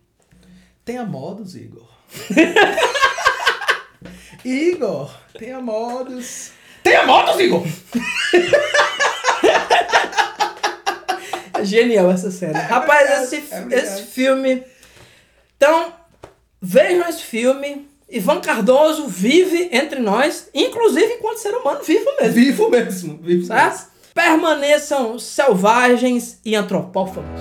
[0.85, 1.89] Tenha modos, Igor.
[4.45, 6.51] Igor, tenha modos.
[6.83, 7.63] Tenha modos, Igor!
[11.55, 12.59] É genial essa série.
[12.59, 14.63] Rapaz, obrigado, esse, é esse filme.
[15.57, 15.95] Então,
[16.61, 17.89] vejam esse filme.
[18.07, 22.35] Ivan Cardoso vive entre nós, inclusive enquanto ser humano vivo mesmo.
[22.35, 23.87] Vivo mesmo, vivo mesmo.
[24.13, 27.41] Permaneçam selvagens e antropófagos.